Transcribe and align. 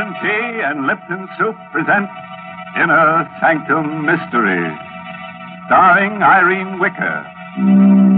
Lipton 0.00 0.22
Tea 0.22 0.62
and 0.64 0.86
Lipton 0.86 1.28
Soup 1.36 1.54
present 1.72 2.08
Inner 2.74 3.28
Sanctum 3.38 4.06
Mystery, 4.06 4.74
starring 5.66 6.22
Irene 6.22 6.78
Wicker. 6.78 8.09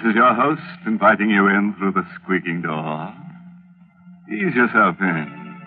This 0.00 0.12
is 0.12 0.16
your 0.16 0.32
host 0.32 0.62
inviting 0.86 1.28
you 1.28 1.46
in 1.46 1.74
through 1.76 1.92
the 1.92 2.06
squeaking 2.14 2.62
door. 2.62 3.12
Ease 4.32 4.54
yourself 4.56 4.96
in. 4.98 5.60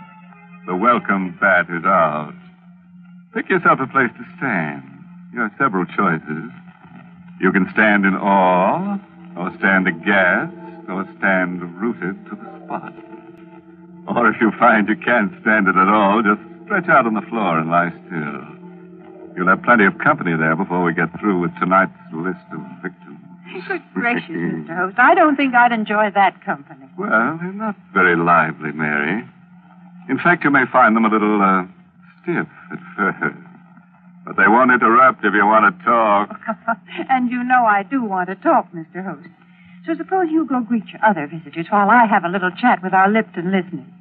The 0.65 0.75
welcome 0.75 1.37
bat 1.39 1.67
is 1.69 1.85
out. 1.85 2.33
Pick 3.35 3.47
yourself 3.47 3.77
a 3.79 3.85
place 3.85 4.09
to 4.09 4.25
stand. 4.37 4.81
You 5.33 5.41
have 5.41 5.51
several 5.59 5.85
choices. 5.85 6.49
You 7.39 7.51
can 7.51 7.69
stand 7.73 8.05
in 8.05 8.15
awe, 8.15 8.97
or 9.37 9.53
stand 9.59 9.87
aghast, 9.87 10.49
or 10.89 11.05
stand 11.19 11.61
rooted 11.79 12.17
to 12.25 12.35
the 12.35 12.65
spot. 12.65 12.93
Or 14.17 14.27
if 14.31 14.41
you 14.41 14.49
find 14.57 14.89
you 14.89 14.97
can't 14.97 15.31
stand 15.41 15.67
it 15.67 15.75
at 15.75 15.87
all, 15.87 16.23
just 16.23 16.41
stretch 16.65 16.89
out 16.89 17.05
on 17.05 17.13
the 17.13 17.27
floor 17.29 17.59
and 17.59 17.69
lie 17.69 17.93
still. 18.07 18.41
You'll 19.37 19.53
have 19.53 19.61
plenty 19.61 19.85
of 19.85 19.99
company 19.99 20.35
there 20.35 20.55
before 20.55 20.83
we 20.83 20.91
get 20.95 21.13
through 21.19 21.39
with 21.39 21.53
tonight's 21.59 21.93
list 22.11 22.41
of 22.51 22.61
victims. 22.81 23.02
Good 23.67 23.81
gracious, 23.93 24.29
Mr. 24.29 24.75
Host. 24.75 24.97
I 24.97 25.13
don't 25.15 25.35
think 25.35 25.53
I'd 25.53 25.71
enjoy 25.71 26.09
that 26.15 26.43
company. 26.43 26.85
Well, 26.97 27.37
they're 27.41 27.53
not 27.53 27.75
very 27.93 28.15
lively, 28.15 28.71
Mary. 28.71 29.23
In 30.09 30.17
fact, 30.17 30.43
you 30.43 30.49
may 30.49 30.65
find 30.71 30.95
them 30.95 31.05
a 31.05 31.09
little 31.09 31.41
uh, 31.41 31.65
stiff 32.21 32.47
at 32.71 32.79
first. 32.97 33.37
But 34.25 34.37
they 34.37 34.47
won't 34.47 34.71
interrupt 34.71 35.23
if 35.23 35.33
you 35.33 35.45
want 35.45 35.67
to 35.67 35.83
talk. 35.83 36.39
and 37.09 37.29
you 37.29 37.43
know 37.43 37.65
I 37.65 37.83
do 37.83 38.03
want 38.03 38.29
to 38.29 38.35
talk, 38.35 38.71
Mr. 38.73 39.03
Host. 39.03 39.27
So 39.85 39.95
suppose 39.95 40.27
you 40.31 40.45
go 40.45 40.61
greet 40.61 40.87
your 40.87 41.03
other 41.05 41.27
visitors 41.27 41.67
while 41.69 41.89
I 41.89 42.05
have 42.05 42.23
a 42.23 42.29
little 42.29 42.51
chat 42.51 42.81
with 42.81 42.93
our 42.93 43.09
Lipton 43.09 43.51
listeners. 43.51 43.91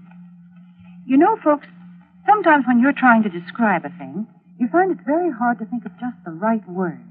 You 1.06 1.16
know, 1.16 1.36
folks, 1.42 1.66
sometimes 2.24 2.66
when 2.66 2.80
you're 2.80 2.92
trying 2.92 3.24
to 3.24 3.28
describe 3.28 3.84
a 3.84 3.90
thing, 3.98 4.26
you 4.58 4.68
find 4.68 4.92
it's 4.92 5.04
very 5.04 5.32
hard 5.32 5.58
to 5.58 5.66
think 5.66 5.84
of 5.84 5.92
just 5.98 6.16
the 6.24 6.30
right 6.30 6.62
word. 6.68 7.02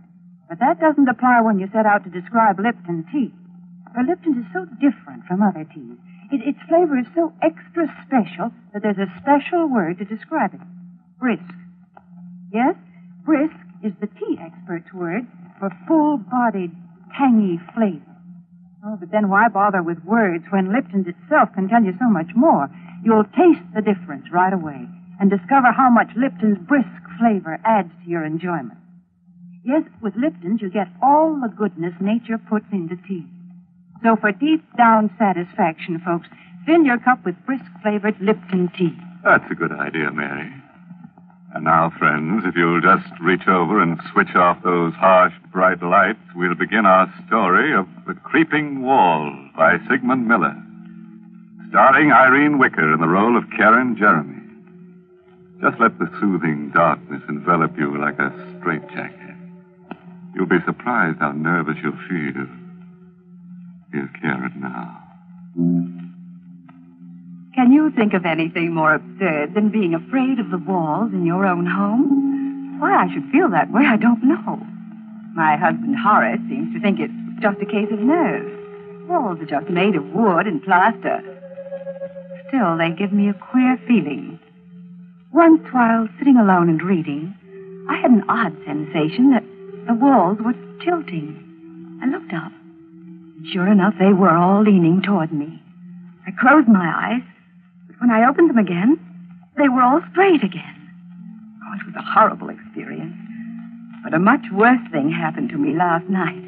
But 0.51 0.59
that 0.59 0.83
doesn't 0.83 1.07
apply 1.07 1.39
when 1.39 1.63
you 1.63 1.71
set 1.71 1.85
out 1.85 2.03
to 2.03 2.11
describe 2.11 2.59
Lipton 2.59 3.07
tea. 3.07 3.31
For 3.95 4.03
Lipton 4.03 4.35
is 4.35 4.51
so 4.51 4.67
different 4.83 5.23
from 5.23 5.39
other 5.39 5.63
teas. 5.63 5.95
It, 6.27 6.43
its 6.43 6.59
flavor 6.67 6.99
is 6.99 7.07
so 7.15 7.31
extra 7.39 7.87
special 8.03 8.51
that 8.75 8.83
there's 8.83 8.99
a 8.99 9.07
special 9.23 9.71
word 9.71 9.99
to 9.99 10.03
describe 10.03 10.53
it. 10.53 10.59
Brisk. 11.23 11.47
Yes, 12.51 12.75
brisk 13.23 13.55
is 13.79 13.95
the 14.03 14.11
tea 14.19 14.35
expert's 14.43 14.91
word 14.91 15.23
for 15.57 15.71
full-bodied, 15.87 16.75
tangy 17.15 17.55
flavor. 17.71 18.11
Oh, 18.83 18.97
but 18.99 19.07
then 19.09 19.29
why 19.31 19.47
bother 19.47 19.81
with 19.81 20.03
words 20.03 20.43
when 20.51 20.75
Lipton's 20.75 21.07
itself 21.07 21.55
can 21.55 21.69
tell 21.69 21.81
you 21.81 21.95
so 21.95 22.11
much 22.11 22.35
more? 22.35 22.67
You'll 23.05 23.23
taste 23.39 23.63
the 23.71 23.79
difference 23.79 24.27
right 24.35 24.51
away 24.51 24.83
and 25.15 25.31
discover 25.31 25.71
how 25.71 25.87
much 25.89 26.11
Lipton's 26.19 26.59
brisk 26.67 26.91
flavor 27.17 27.55
adds 27.63 27.95
to 28.03 28.09
your 28.09 28.25
enjoyment. 28.25 28.80
Yes, 29.63 29.83
with 30.01 30.15
Lipton's, 30.15 30.61
you 30.61 30.69
get 30.69 30.87
all 31.01 31.39
the 31.39 31.47
goodness 31.47 31.93
nature 32.01 32.37
puts 32.37 32.65
into 32.71 32.95
tea. 33.07 33.25
So 34.03 34.15
for 34.15 34.31
deep 34.31 34.63
down 34.75 35.13
satisfaction, 35.19 35.99
folks, 35.99 36.27
fill 36.65 36.83
your 36.83 36.97
cup 36.97 37.23
with 37.23 37.35
brisk 37.45 37.65
flavored 37.83 38.19
Lipton 38.19 38.71
tea. 38.75 38.97
That's 39.23 39.49
a 39.51 39.55
good 39.55 39.71
idea, 39.71 40.11
Mary. 40.11 40.51
And 41.53 41.65
now, 41.65 41.91
friends, 41.99 42.43
if 42.45 42.55
you'll 42.55 42.81
just 42.81 43.11
reach 43.21 43.47
over 43.47 43.81
and 43.81 43.99
switch 44.11 44.33
off 44.35 44.63
those 44.63 44.93
harsh, 44.93 45.33
bright 45.51 45.83
lights, 45.83 46.23
we'll 46.33 46.55
begin 46.55 46.85
our 46.85 47.13
story 47.27 47.73
of 47.75 47.87
The 48.07 48.13
Creeping 48.15 48.81
Wall 48.81 49.31
by 49.55 49.77
Sigmund 49.89 50.27
Miller. 50.27 50.55
Starring 51.69 52.11
Irene 52.11 52.57
Wicker 52.57 52.93
in 52.93 52.99
the 52.99 53.07
role 53.07 53.37
of 53.37 53.49
Karen 53.51 53.95
Jeremy. 53.95 54.41
Just 55.61 55.79
let 55.79 55.99
the 55.99 56.09
soothing 56.19 56.71
darkness 56.73 57.21
envelop 57.29 57.77
you 57.77 57.99
like 57.99 58.17
a 58.17 58.31
straitjacket. 58.59 59.30
You'll 60.33 60.45
be 60.47 60.63
surprised 60.65 61.19
how 61.19 61.31
nervous 61.31 61.75
you'll 61.83 61.91
feel. 62.09 62.47
Here's 63.91 64.09
it 64.23 64.55
now. 64.55 65.03
Can 67.53 67.71
you 67.73 67.91
think 67.91 68.13
of 68.13 68.25
anything 68.25 68.73
more 68.73 68.93
absurd 68.95 69.53
than 69.53 69.69
being 69.69 69.93
afraid 69.93 70.39
of 70.39 70.49
the 70.49 70.57
walls 70.57 71.11
in 71.11 71.25
your 71.25 71.45
own 71.45 71.65
home? 71.65 72.79
Why 72.79 73.03
I 73.03 73.13
should 73.13 73.29
feel 73.31 73.49
that 73.49 73.71
way, 73.71 73.83
I 73.85 73.97
don't 73.97 74.23
know. 74.23 74.59
My 75.35 75.57
husband 75.57 75.95
Horace 75.97 76.39
seems 76.49 76.73
to 76.73 76.79
think 76.79 76.99
it's 76.99 77.13
just 77.41 77.61
a 77.61 77.65
case 77.65 77.91
of 77.91 77.99
nerves. 77.99 78.57
Walls 79.09 79.39
are 79.41 79.45
just 79.45 79.69
made 79.69 79.95
of 79.95 80.05
wood 80.13 80.47
and 80.47 80.63
plaster. 80.63 81.19
Still, 82.47 82.77
they 82.77 82.91
give 82.91 83.11
me 83.11 83.29
a 83.29 83.33
queer 83.33 83.77
feeling. 83.87 84.39
Once, 85.33 85.61
while 85.71 86.07
sitting 86.17 86.37
alone 86.37 86.69
and 86.69 86.81
reading, 86.81 87.35
I 87.89 87.97
had 87.97 88.11
an 88.11 88.23
odd 88.29 88.55
sensation 88.65 89.31
that 89.31 89.43
the 89.87 89.93
walls 89.93 90.37
were 90.39 90.55
tilting. 90.83 91.99
I 92.01 92.07
looked 92.07 92.33
up. 92.33 92.51
Sure 93.51 93.67
enough, 93.67 93.95
they 93.99 94.13
were 94.13 94.29
all 94.29 94.61
leaning 94.63 95.01
toward 95.01 95.33
me. 95.33 95.61
I 96.27 96.31
closed 96.39 96.67
my 96.67 96.85
eyes, 96.85 97.23
but 97.87 98.01
when 98.01 98.11
I 98.11 98.27
opened 98.29 98.49
them 98.49 98.57
again, 98.57 98.99
they 99.57 99.69
were 99.69 99.81
all 99.81 100.01
straight 100.11 100.43
again. 100.43 100.77
Oh, 101.63 101.73
it 101.73 101.85
was 101.85 101.95
a 101.97 102.11
horrible 102.13 102.49
experience. 102.49 103.15
But 104.03 104.13
a 104.13 104.19
much 104.19 104.45
worse 104.53 104.81
thing 104.91 105.11
happened 105.11 105.49
to 105.49 105.57
me 105.57 105.75
last 105.75 106.07
night. 106.09 106.41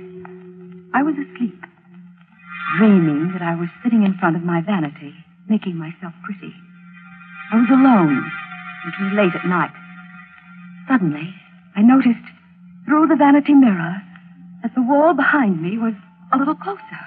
I 0.93 1.01
was 1.01 1.15
asleep, 1.15 1.57
dreaming 2.77 3.31
that 3.33 3.41
I 3.41 3.55
was 3.55 3.69
sitting 3.83 4.03
in 4.03 4.17
front 4.19 4.35
of 4.35 4.43
my 4.43 4.61
vanity, 4.61 5.13
making 5.49 5.75
myself 5.77 6.13
pretty. 6.23 6.53
I 7.51 7.57
was 7.57 7.69
alone. 7.69 8.31
It 8.87 9.03
was 9.03 9.13
late 9.13 9.35
at 9.35 9.45
night. 9.45 9.73
Suddenly, 10.87 11.33
I 11.75 11.81
noticed 11.81 12.25
through 12.85 13.07
the 13.07 13.15
vanity 13.15 13.53
mirror 13.53 14.01
that 14.61 14.73
the 14.75 14.81
wall 14.81 15.13
behind 15.13 15.61
me 15.61 15.77
was 15.77 15.93
a 16.31 16.37
little 16.37 16.55
closer. 16.55 17.03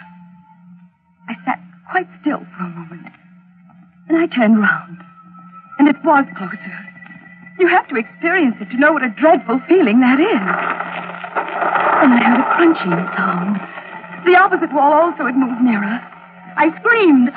I 1.29 1.35
sat 1.45 1.61
quite 1.91 2.09
still 2.21 2.41
for 2.57 2.65
a 2.65 2.69
moment. 2.69 3.13
Then 4.09 4.17
I 4.19 4.27
turned 4.27 4.61
round, 4.61 5.03
and 5.79 5.89
it 5.89 5.97
was 6.05 6.25
closer. 6.37 6.79
You 7.59 7.69
have 7.69 7.89
to 7.89 7.97
experience 7.97 8.57
it 8.61 8.71
to 8.71 8.77
know 8.77 8.93
what 8.93 9.03
a 9.03 9.09
dreadful 9.09 9.61
feeling 9.69 10.01
that 10.01 10.21
is. 10.21 10.45
Then 12.01 12.13
I 12.13 12.21
heard 12.21 12.41
a 12.41 12.55
crunching 12.55 12.93
sound. 13.17 13.57
The 14.27 14.37
opposite 14.37 14.73
wall 14.73 14.93
also 14.93 15.25
had 15.25 15.37
moved 15.37 15.63
nearer. 15.63 16.01
I 16.57 16.69
screamed. 16.81 17.29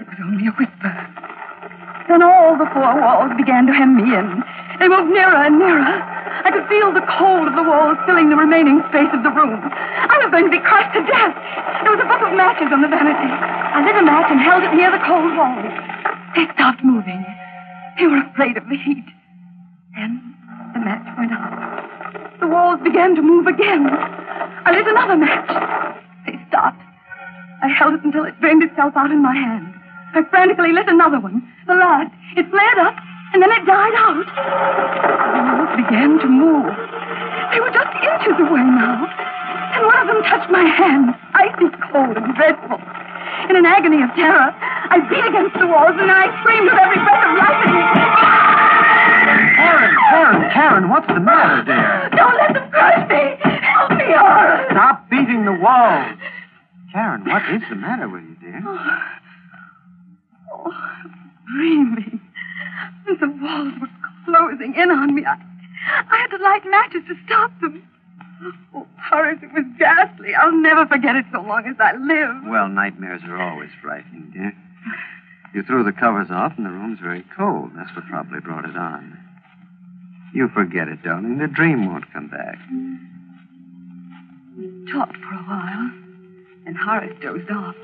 It 0.00 0.06
was 0.08 0.18
only 0.24 0.46
a 0.46 0.52
whisper. 0.52 0.94
Then 2.08 2.22
all 2.22 2.58
the 2.58 2.68
four 2.72 3.00
walls 3.00 3.32
began 3.36 3.66
to 3.66 3.72
hem 3.72 3.96
me 3.96 4.14
in. 4.14 4.44
They 4.78 4.88
moved 4.88 5.12
nearer 5.12 5.36
and 5.44 5.58
nearer. 5.58 6.11
I 6.42 6.50
could 6.50 6.66
feel 6.66 6.90
the 6.90 7.06
cold 7.06 7.46
of 7.46 7.54
the 7.54 7.62
walls 7.62 7.98
filling 8.06 8.30
the 8.30 8.36
remaining 8.36 8.82
space 8.90 9.10
of 9.14 9.22
the 9.22 9.30
room. 9.30 9.62
I 9.62 10.18
was 10.18 10.30
going 10.34 10.44
to 10.44 10.50
be 10.50 10.58
crushed 10.58 10.92
to 10.98 11.02
death. 11.06 11.34
There 11.86 11.94
was 11.94 12.02
a 12.02 12.08
book 12.10 12.22
of 12.22 12.34
matches 12.34 12.74
on 12.74 12.82
the 12.82 12.90
vanity. 12.90 13.30
I 13.30 13.78
lit 13.86 13.94
a 13.94 14.02
match 14.02 14.26
and 14.26 14.42
held 14.42 14.66
it 14.66 14.74
near 14.74 14.90
the 14.90 15.02
cold 15.06 15.32
walls. 15.38 15.70
They 16.34 16.50
stopped 16.58 16.82
moving. 16.82 17.22
They 17.98 18.06
were 18.10 18.26
afraid 18.26 18.56
of 18.56 18.66
the 18.66 18.76
heat. 18.76 19.06
Then 19.94 20.34
the 20.74 20.80
match 20.80 21.06
went 21.14 21.30
out. 21.30 22.40
The 22.40 22.50
walls 22.50 22.80
began 22.82 23.14
to 23.14 23.22
move 23.22 23.46
again. 23.46 23.86
I 23.86 24.72
lit 24.74 24.86
another 24.86 25.16
match. 25.16 25.46
They 26.26 26.34
stopped. 26.48 26.82
I 27.62 27.68
held 27.68 27.94
it 27.94 28.02
until 28.02 28.24
it 28.24 28.40
burned 28.40 28.62
itself 28.62 28.94
out 28.96 29.10
in 29.10 29.22
my 29.22 29.34
hand. 29.34 29.74
I 30.14 30.22
frantically 30.28 30.72
lit 30.72 30.88
another 30.88 31.20
one, 31.20 31.46
the 31.66 31.74
last. 31.74 32.10
It 32.36 32.50
flared 32.50 32.78
up, 32.78 32.96
and 33.32 33.42
then 33.42 33.50
it 33.52 33.64
died 33.64 33.96
out. 33.96 34.26
The 34.28 35.40
walls 35.40 35.72
began 35.76 36.20
to 36.20 36.28
move. 36.28 36.68
They 37.52 37.60
were 37.60 37.72
just 37.72 37.92
inches 38.00 38.36
away 38.40 38.64
now. 38.64 39.08
And 39.72 39.86
one 39.88 39.98
of 40.00 40.06
them 40.06 40.20
touched 40.28 40.50
my 40.52 40.64
hand, 40.64 41.16
icy 41.32 41.68
cold 41.92 42.16
and 42.16 42.34
dreadful. 42.36 42.76
In 43.48 43.56
an 43.56 43.66
agony 43.66 44.02
of 44.04 44.12
terror, 44.14 44.52
I 44.92 45.00
beat 45.08 45.24
against 45.24 45.56
the 45.58 45.66
walls 45.66 45.96
and 45.96 46.12
I 46.12 46.28
screamed 46.40 46.68
with 46.68 46.76
every 46.76 47.00
breath 47.00 47.24
of 47.24 47.34
life 47.40 47.60
in 47.64 47.72
me. 47.72 47.84
Karen, 49.56 49.92
Karen, 50.12 50.42
Karen, 50.52 50.88
what's 50.88 51.06
the 51.08 51.20
matter, 51.20 51.64
dear? 51.64 52.08
Don't 52.16 52.36
let 52.36 52.52
them 52.52 52.70
crush 52.70 53.08
me. 53.08 53.36
Help 53.40 53.90
me, 53.96 54.12
Horace. 54.12 54.68
Stop 54.70 55.08
beating 55.10 55.44
the 55.44 55.56
walls. 55.56 56.16
Karen, 56.92 57.24
what 57.24 57.42
is 57.48 57.62
the 57.68 57.76
matter 57.76 58.08
with 58.08 58.22
you, 58.22 58.36
dear? 58.40 58.62
Oh, 58.66 59.00
oh 60.52 60.72
dreaming. 61.56 62.21
And 63.06 63.18
the 63.20 63.28
walls 63.44 63.74
were 63.80 63.88
closing 64.24 64.74
in 64.74 64.90
on 64.90 65.14
me. 65.14 65.24
I, 65.24 65.36
I 66.10 66.16
had 66.16 66.36
to 66.36 66.42
light 66.42 66.64
matches 66.66 67.02
to 67.08 67.14
stop 67.26 67.50
them. 67.60 67.82
Oh, 68.74 68.86
Horace, 69.10 69.38
it 69.42 69.52
was 69.52 69.64
ghastly. 69.78 70.34
I'll 70.34 70.52
never 70.56 70.86
forget 70.86 71.16
it 71.16 71.24
so 71.32 71.40
long 71.42 71.66
as 71.66 71.76
I 71.78 71.92
live. 71.96 72.44
Well, 72.46 72.68
nightmares 72.68 73.22
are 73.26 73.40
always 73.40 73.70
frightening, 73.80 74.30
dear. 74.32 74.52
You 75.54 75.62
threw 75.62 75.84
the 75.84 75.92
covers 75.92 76.28
off, 76.30 76.54
and 76.56 76.64
the 76.66 76.70
room's 76.70 76.98
very 77.00 77.24
cold. 77.36 77.70
That's 77.76 77.94
what 77.94 78.06
probably 78.06 78.40
brought 78.40 78.64
it 78.64 78.76
on. 78.76 79.18
You 80.34 80.48
forget 80.48 80.88
it, 80.88 81.02
darling. 81.02 81.38
The 81.38 81.46
dream 81.46 81.86
won't 81.86 82.10
come 82.12 82.28
back. 82.28 82.58
We 84.56 84.90
talked 84.90 85.16
for 85.16 85.34
a 85.34 85.44
while, 85.44 85.90
and 86.66 86.76
Horace 86.76 87.14
dozed 87.20 87.50
off. 87.50 87.76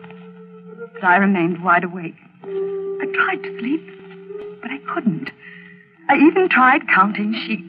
But 0.94 1.05
I 1.05 1.17
remained 1.19 1.62
wide 1.62 1.85
awake. 1.85 2.17
I 2.43 3.06
tried 3.15 3.43
to 3.43 3.59
sleep, 3.59 3.82
but 4.69 4.75
I 4.75 4.94
couldn't. 4.94 5.31
I 6.09 6.17
even 6.17 6.49
tried 6.49 6.88
counting 6.88 7.35
sheep. 7.47 7.65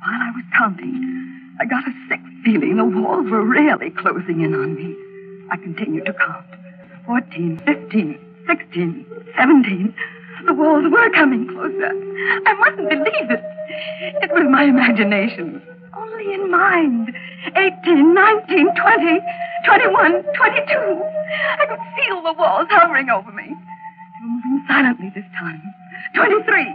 While 0.00 0.20
I 0.20 0.30
was 0.34 0.44
counting, 0.56 1.56
I 1.60 1.64
got 1.64 1.86
a 1.86 1.92
sick 2.08 2.20
feeling 2.44 2.76
the 2.76 2.84
walls 2.84 3.28
were 3.30 3.42
really 3.42 3.90
closing 3.90 4.42
in 4.42 4.54
on 4.54 4.74
me. 4.74 4.94
I 5.50 5.56
continued 5.56 6.06
to 6.06 6.12
count. 6.12 6.46
Fourteen, 7.06 7.60
fifteen, 7.64 8.18
sixteen, 8.46 9.06
seventeen. 9.36 9.94
The 10.46 10.54
walls 10.54 10.84
were 10.90 11.10
coming 11.10 11.48
closer. 11.48 11.90
I 12.46 12.54
mustn't 12.54 12.88
believe 12.90 13.30
it. 13.30 13.42
It 14.22 14.30
was 14.32 14.46
my 14.50 14.64
imagination. 14.64 15.62
Only 15.96 16.34
in 16.34 16.50
mind. 16.50 17.14
Eighteen, 17.56 18.14
nineteen, 18.14 18.68
twenty, 18.74 19.20
twenty-one, 19.64 20.22
twenty-two. 20.34 21.02
I 21.58 21.66
could 21.66 21.78
feel 21.96 22.22
the 22.22 22.32
walls 22.32 22.66
hovering 22.70 23.08
over 23.08 23.30
me. 23.32 23.44
They 23.46 24.22
were 24.22 24.28
moving 24.28 24.64
silently 24.68 25.12
this 25.14 25.24
time. 25.38 25.62
Twenty-three, 26.14 26.70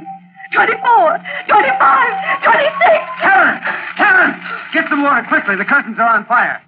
twenty-four, 0.54 1.08
twenty-five, 1.48 2.12
twenty-six. 2.44 3.02
Karen! 3.22 3.58
Karen! 3.98 4.32
Get 4.74 4.86
some 4.90 5.04
water 5.04 5.26
quickly. 5.28 5.56
The 5.56 5.66
curtains 5.66 5.98
are 6.00 6.16
on 6.16 6.26
fire. 6.26 6.62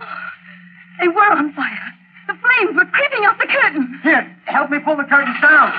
They 1.00 1.08
were 1.08 1.32
on 1.32 1.54
fire. 1.54 1.94
The 2.28 2.34
flames 2.40 2.76
were 2.76 2.86
creeping 2.86 3.26
up 3.26 3.38
the 3.38 3.48
curtain. 3.48 4.00
Here, 4.04 4.36
help 4.46 4.70
me 4.70 4.80
pull 4.80 4.96
the 4.96 5.04
curtains 5.04 5.38
down. 5.42 5.72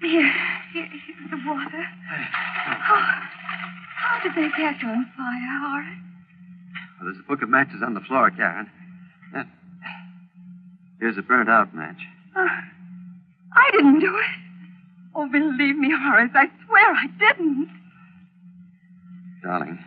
Here, 0.00 0.32
here, 0.72 0.88
here's 0.88 1.30
the 1.30 1.36
water. 1.46 1.84
How, 2.08 2.96
how 3.96 4.22
did 4.22 4.32
they 4.34 4.48
get 4.56 4.82
on 4.84 5.06
fire, 5.16 5.58
Horace? 5.60 5.98
Well, 6.98 7.12
there's 7.12 7.18
a 7.18 7.28
book 7.28 7.42
of 7.42 7.48
matches 7.48 7.82
on 7.84 7.94
the 7.94 8.00
floor, 8.00 8.30
Karen. 8.30 8.70
Here's 10.98 11.18
a 11.18 11.22
burnt 11.22 11.50
out 11.50 11.74
match. 11.74 12.00
Uh, 12.34 12.46
I 13.52 13.70
didn't 13.72 14.00
do 14.00 14.16
it. 14.16 14.45
Oh, 15.18 15.26
believe 15.28 15.76
me, 15.78 15.88
Horace, 15.90 16.30
I 16.34 16.44
swear 16.66 16.92
I 16.92 17.06
didn't. 17.18 17.70
Darling, 19.42 19.78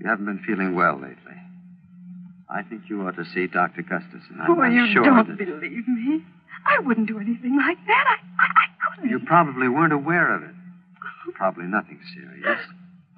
you 0.00 0.08
haven't 0.08 0.26
been 0.26 0.42
feeling 0.46 0.76
well 0.76 0.94
lately. 0.94 1.34
I 2.48 2.62
think 2.62 2.82
you 2.88 3.02
ought 3.02 3.16
to 3.16 3.24
see 3.34 3.48
Dr. 3.48 3.82
Gustafson. 3.82 4.38
I'm 4.40 4.58
oh, 4.60 4.64
you 4.64 4.92
sure 4.92 5.02
don't 5.02 5.26
that... 5.26 5.38
believe 5.38 5.88
me. 5.88 6.22
I 6.64 6.78
wouldn't 6.78 7.08
do 7.08 7.18
anything 7.18 7.56
like 7.56 7.78
that. 7.86 8.04
I, 8.06 8.42
I, 8.42 8.46
I 8.46 8.94
couldn't. 8.94 9.10
You 9.10 9.18
probably 9.26 9.68
weren't 9.68 9.92
aware 9.92 10.36
of 10.36 10.44
it. 10.44 10.54
Probably 11.34 11.64
nothing 11.64 11.98
serious. 12.14 12.60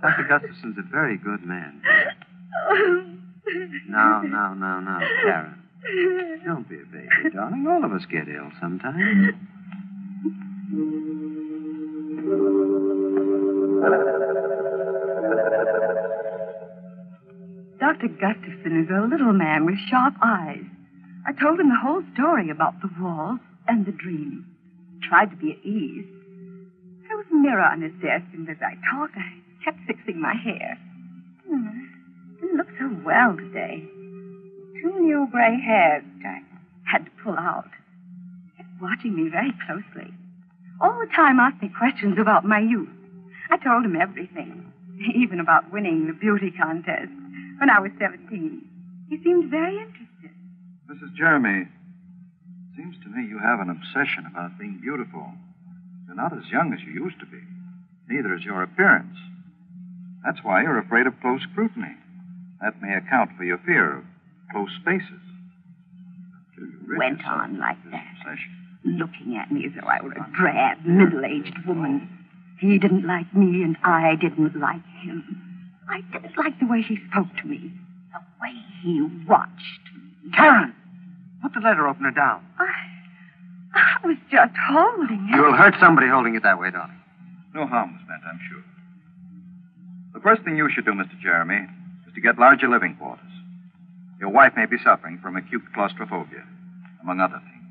Dr. 0.00 0.24
Gustafson's 0.26 0.78
a 0.78 0.88
very 0.90 1.18
good 1.18 1.44
man. 1.44 1.82
No, 3.88 4.22
no, 4.22 4.54
no, 4.54 4.80
no, 4.80 4.98
Karen. 5.22 5.62
Don't 6.46 6.66
be 6.66 6.76
a 6.76 6.86
baby, 6.86 7.34
darling. 7.34 7.66
All 7.68 7.84
of 7.84 7.92
us 7.92 8.06
get 8.10 8.26
ill 8.26 8.50
sometimes. 8.58 9.34
Dr. 17.80 18.08
Gustafson 18.08 18.82
is 18.82 18.90
a 18.90 19.06
little 19.06 19.32
man 19.32 19.66
with 19.66 19.76
sharp 19.88 20.14
eyes. 20.22 20.64
I 21.26 21.32
told 21.32 21.60
him 21.60 21.68
the 21.68 21.78
whole 21.80 22.02
story 22.14 22.50
about 22.50 22.80
the 22.80 22.90
walls 23.00 23.40
and 23.68 23.86
the 23.86 23.92
dream. 23.92 24.46
Tried 25.08 25.30
to 25.30 25.36
be 25.36 25.52
at 25.52 25.64
ease. 25.64 26.06
There 27.06 27.16
was 27.16 27.26
a 27.30 27.34
mirror 27.34 27.62
on 27.62 27.82
his 27.82 27.92
desk, 28.02 28.24
and 28.32 28.48
as 28.48 28.56
I 28.60 28.74
talked, 28.90 29.16
I 29.16 29.40
kept 29.64 29.86
fixing 29.86 30.20
my 30.20 30.34
hair. 30.34 30.78
Hmm. 31.48 31.84
Didn't 32.40 32.56
look 32.56 32.68
so 32.78 32.90
well 33.04 33.36
today. 33.36 33.84
Two 34.82 34.98
new 35.00 35.28
gray 35.30 35.60
hairs 35.60 36.02
which 36.16 36.26
I 36.26 36.42
had 36.90 37.04
to 37.04 37.10
pull 37.22 37.36
out. 37.38 37.70
Kept 38.56 38.68
watching 38.80 39.14
me 39.14 39.28
very 39.28 39.52
closely. 39.66 40.12
All 40.80 40.98
the 41.00 41.10
time 41.14 41.38
asked 41.40 41.62
me 41.62 41.70
questions 41.76 42.18
about 42.18 42.44
my 42.44 42.58
youth. 42.58 42.88
I 43.50 43.56
told 43.58 43.84
him 43.84 43.96
everything, 44.00 44.72
even 45.14 45.40
about 45.40 45.72
winning 45.72 46.06
the 46.06 46.12
beauty 46.12 46.50
contest 46.50 47.10
when 47.58 47.70
I 47.70 47.80
was 47.80 47.92
17. 47.98 48.62
He 49.08 49.22
seemed 49.22 49.50
very 49.50 49.76
interested. 49.78 50.30
Mrs. 50.90 51.14
Jeremy, 51.16 51.62
it 51.62 52.76
seems 52.76 52.96
to 53.04 53.08
me 53.08 53.26
you 53.28 53.38
have 53.38 53.60
an 53.60 53.70
obsession 53.70 54.26
about 54.26 54.58
being 54.58 54.78
beautiful. 54.82 55.32
You're 56.06 56.16
not 56.16 56.36
as 56.36 56.48
young 56.50 56.72
as 56.72 56.80
you 56.82 56.92
used 56.92 57.20
to 57.20 57.26
be. 57.26 57.40
Neither 58.08 58.34
is 58.34 58.44
your 58.44 58.62
appearance. 58.62 59.16
That's 60.24 60.42
why 60.42 60.62
you're 60.62 60.78
afraid 60.78 61.06
of 61.06 61.20
close 61.20 61.42
scrutiny. 61.52 61.94
That 62.60 62.80
may 62.82 62.94
account 62.94 63.30
for 63.36 63.44
your 63.44 63.58
fear 63.58 63.98
of 63.98 64.04
close 64.52 64.70
spaces. 64.80 65.20
You 66.56 66.96
Went 66.98 67.24
on 67.26 67.58
like 67.58 67.76
that. 67.90 68.04
obsession. 68.18 68.52
Looking 68.84 69.36
at 69.36 69.50
me 69.50 69.66
as 69.66 69.72
though 69.75 69.88
I 69.88 70.02
were 70.02 70.12
a 70.12 70.28
drab, 70.36 70.84
middle-aged 70.84 71.66
woman. 71.66 72.08
He 72.60 72.78
didn't 72.78 73.06
like 73.06 73.34
me, 73.34 73.62
and 73.62 73.76
I 73.82 74.14
didn't 74.20 74.58
like 74.58 74.84
him. 75.02 75.40
I 75.88 76.00
didn't 76.12 76.36
like 76.36 76.58
the 76.60 76.66
way 76.66 76.82
he 76.82 76.98
spoke 77.10 77.28
to 77.42 77.46
me, 77.48 77.72
the 78.12 78.20
way 78.40 78.54
he 78.82 79.02
watched 79.28 79.84
me. 79.94 80.31
Karen! 80.34 80.75
Put 81.42 81.52
the 81.54 81.60
letter 81.60 81.86
opener 81.86 82.10
down. 82.10 82.44
I, 82.58 82.70
I 83.75 84.06
was 84.06 84.16
just 84.31 84.54
holding 84.69 85.28
it. 85.31 85.36
You'll 85.36 85.52
hurt 85.52 85.75
somebody 85.81 86.08
holding 86.08 86.34
it 86.36 86.42
that 86.42 86.58
way, 86.58 86.70
darling. 86.70 87.00
No 87.54 87.66
harm 87.66 87.92
was 87.92 88.02
meant, 88.08 88.22
I'm 88.26 88.40
sure. 88.50 88.64
The 90.14 90.20
first 90.20 90.42
thing 90.42 90.56
you 90.56 90.70
should 90.75 90.84
do, 90.84 90.92
Mr. 90.92 91.19
Jeremy, 91.20 91.66
is 92.06 92.14
to 92.14 92.20
get 92.20 92.38
larger 92.38 92.69
living 92.69 92.96
quarters. 92.96 93.20
Your 94.20 94.31
wife 94.31 94.52
may 94.56 94.66
be 94.66 94.76
suffering 94.82 95.19
from 95.20 95.36
acute 95.36 95.62
claustrophobia, 95.75 96.44
among 97.02 97.20
other 97.20 97.42
things. 97.44 97.63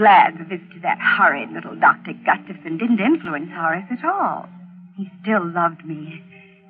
Glad 0.00 0.38
the 0.38 0.44
visit 0.44 0.70
to 0.72 0.80
that 0.80 0.96
horrid 0.98 1.52
little 1.52 1.76
Dr. 1.76 2.14
Gustafson 2.24 2.78
didn't 2.78 3.00
influence 3.00 3.50
Horace 3.52 3.84
at 3.90 4.02
all. 4.02 4.48
He 4.96 5.10
still 5.20 5.44
loved 5.46 5.84
me. 5.84 6.24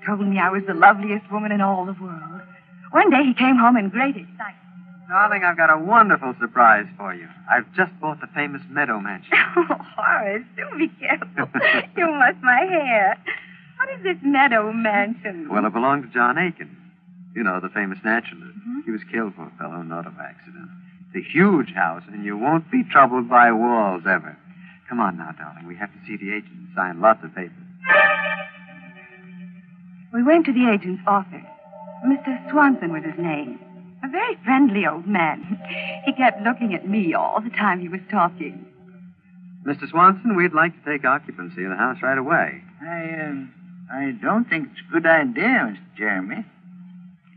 Told 0.05 0.27
me 0.27 0.39
I 0.41 0.51
was 0.51 0.65
the 0.67 0.75
loveliest 0.75 1.31
woman 1.31 1.53
in 1.53 1.61
all 1.61 1.85
the 1.87 1.95
world. 2.03 2.43
One 2.91 3.09
day 3.11 3.23
he 3.25 3.33
came 3.35 3.57
home 3.57 3.77
in 3.77 3.89
great 3.89 4.17
excitement. 4.17 4.57
Darling, 5.09 5.45
I've 5.45 5.57
got 5.57 5.71
a 5.71 5.79
wonderful 5.79 6.35
surprise 6.41 6.87
for 6.99 7.15
you. 7.15 7.29
I've 7.49 7.73
just 7.75 7.93
bought 8.01 8.21
the 8.21 8.27
famous 8.35 8.63
Meadow 8.69 8.99
Mansion. 8.99 9.31
Oh, 9.57 9.77
Horace, 9.97 10.43
do 10.57 10.67
be 10.79 10.89
careful. 10.99 11.29
you 11.97 12.07
must 12.11 12.39
my 12.43 12.61
hair. 12.67 13.17
What 13.79 13.89
is 13.97 14.03
this 14.03 14.17
meadow 14.25 14.73
mansion? 14.73 15.49
Well, 15.51 15.65
it 15.67 15.73
belonged 15.73 16.03
to 16.05 16.09
John 16.11 16.37
Aiken. 16.39 16.77
You 17.35 17.43
know, 17.45 17.61
the 17.61 17.69
famous 17.69 17.99
naturalist. 18.05 18.59
Mhm. 18.59 18.85
He 18.85 18.91
was 18.91 19.03
killed, 19.11 19.37
poor 19.37 19.51
fellow, 19.59 19.77
in 19.81 19.91
an 19.91 19.93
auto 19.93 20.13
accident. 20.21 20.60
It's 21.13 21.27
a 21.27 21.33
huge 21.33 21.73
house, 21.73 22.03
and 22.13 22.25
you 22.25 22.37
won't 22.37 22.71
be 22.71 22.85
troubled 22.85 23.29
by 23.29 23.51
walls 23.53 24.03
ever. 24.09 24.37
Come 24.89 25.01
on 25.01 25.17
now, 25.17 25.33
darling. 25.33 25.67
We 25.67 25.77
have 25.77 25.93
to 25.93 25.99
see 26.07 26.17
the 26.17 26.33
agent 26.35 26.53
and 26.53 26.69
sign 26.75 27.01
lots 27.01 27.23
of 27.25 27.35
papers. 27.35 27.53
We 30.13 30.23
went 30.23 30.47
to 30.47 30.53
the 30.53 30.69
agent's 30.71 31.03
office. 31.07 31.47
Mr. 32.07 32.51
Swanson 32.51 32.93
was 32.93 33.05
his 33.05 33.19
name. 33.19 33.59
A 34.03 34.09
very 34.09 34.37
friendly 34.45 34.87
old 34.87 35.07
man. 35.07 35.61
He 36.05 36.13
kept 36.15 36.43
looking 36.43 36.75
at 36.75 36.89
me 36.89 37.13
all 37.13 37.41
the 37.43 37.51
time 37.51 37.79
he 37.79 37.89
was 37.89 38.01
talking. 38.11 38.65
Mr. 39.67 39.89
Swanson, 39.91 40.35
we'd 40.35 40.55
like 40.55 40.73
to 40.73 40.91
take 40.91 41.05
occupancy 41.05 41.63
of 41.65 41.71
the 41.71 41.77
house 41.77 41.99
right 42.03 42.17
away. 42.17 42.63
I, 42.81 43.03
um, 43.21 43.53
I 43.93 44.13
don't 44.23 44.49
think 44.49 44.71
it's 44.73 44.81
a 44.89 44.93
good 44.93 45.07
idea, 45.07 45.45
Mr. 45.45 45.79
Jeremy. 45.99 46.47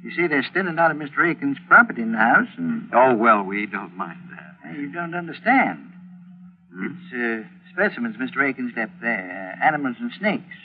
You 0.04 0.12
see, 0.12 0.28
there's 0.28 0.46
still 0.48 0.68
a 0.68 0.74
lot 0.74 0.92
of 0.92 0.98
Mr. 0.98 1.26
Aiken's 1.30 1.58
property 1.68 2.02
in 2.02 2.12
the 2.12 2.18
house, 2.18 2.50
and 2.58 2.90
Oh, 2.94 3.14
well, 3.16 3.44
we 3.44 3.66
don't 3.66 3.96
mind 3.96 4.20
that. 4.32 4.76
you 4.78 4.92
don't 4.92 5.16
understand. 5.16 5.80
Hmm? 6.74 6.88
It's 6.88 7.14
uh, 7.46 7.48
specimens 7.72 8.18
Mr. 8.18 8.44
Aiken's 8.48 8.74
left 8.76 8.92
there, 9.02 9.58
uh, 9.62 9.66
animals 9.66 9.96
and 10.00 10.12
snakes. 10.20 10.56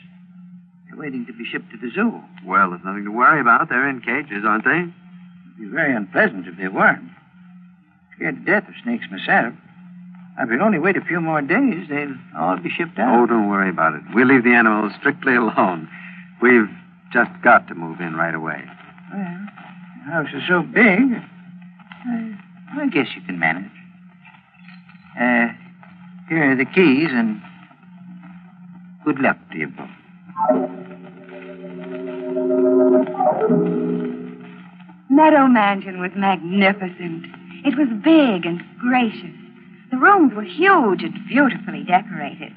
They're 0.88 0.98
waiting 0.98 1.24
to 1.26 1.32
be 1.32 1.44
shipped 1.44 1.70
to 1.70 1.76
the 1.76 1.90
zoo. 1.94 2.20
Well, 2.44 2.70
there's 2.70 2.84
nothing 2.84 3.04
to 3.04 3.12
worry 3.12 3.40
about. 3.40 3.68
They're 3.68 3.88
in 3.88 4.00
cages, 4.00 4.44
aren't 4.44 4.64
they? 4.64 4.80
It'd 4.80 5.58
be 5.58 5.66
very 5.66 5.94
unpleasant 5.94 6.48
if 6.48 6.56
they 6.56 6.68
weren't. 6.68 7.10
Scared 8.16 8.44
to 8.44 8.50
death 8.50 8.68
of 8.68 8.74
snakes 8.82 9.06
myself. 9.10 9.54
If 10.40 10.48
we'll 10.48 10.62
only 10.62 10.78
wait 10.78 10.96
a 10.96 11.00
few 11.00 11.20
more 11.20 11.42
days, 11.42 11.88
they'll 11.88 12.14
all 12.36 12.56
be 12.58 12.70
shipped 12.70 12.98
out. 12.98 13.14
Oh, 13.22 13.26
don't 13.26 13.48
worry 13.48 13.68
about 13.70 13.94
it. 13.94 14.02
We'll 14.14 14.26
leave 14.26 14.44
the 14.44 14.54
animals 14.54 14.92
strictly 14.98 15.34
alone. 15.36 15.88
We've 16.40 16.68
just 17.12 17.30
got 17.42 17.66
to 17.68 17.74
move 17.74 18.00
in 18.00 18.14
right 18.14 18.34
away. 18.34 18.64
The 20.08 20.14
house 20.14 20.28
is 20.34 20.42
so 20.48 20.62
big, 20.62 21.20
I, 22.06 22.34
I 22.80 22.88
guess 22.88 23.08
you 23.14 23.20
can 23.26 23.38
manage. 23.38 23.70
Uh, 25.20 25.52
here 26.30 26.50
are 26.50 26.56
the 26.56 26.64
keys, 26.64 27.10
and 27.10 27.42
good 29.04 29.18
luck 29.20 29.36
to 29.52 29.58
you 29.58 29.68
both. 29.68 29.86
Meadow 35.10 35.46
Mansion 35.46 36.00
was 36.00 36.12
magnificent. 36.16 37.26
It 37.66 37.76
was 37.76 37.88
big 38.02 38.46
and 38.46 38.64
gracious. 38.80 39.36
The 39.90 39.98
rooms 39.98 40.32
were 40.32 40.42
huge 40.42 41.02
and 41.02 41.12
beautifully 41.28 41.84
decorated. 41.84 42.54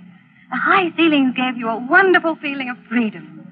The 0.51 0.57
high 0.57 0.93
ceilings 0.95 1.35
gave 1.35 1.57
you 1.57 1.67
a 1.67 1.85
wonderful 1.85 2.37
feeling 2.37 2.69
of 2.69 2.77
freedom. 2.87 3.45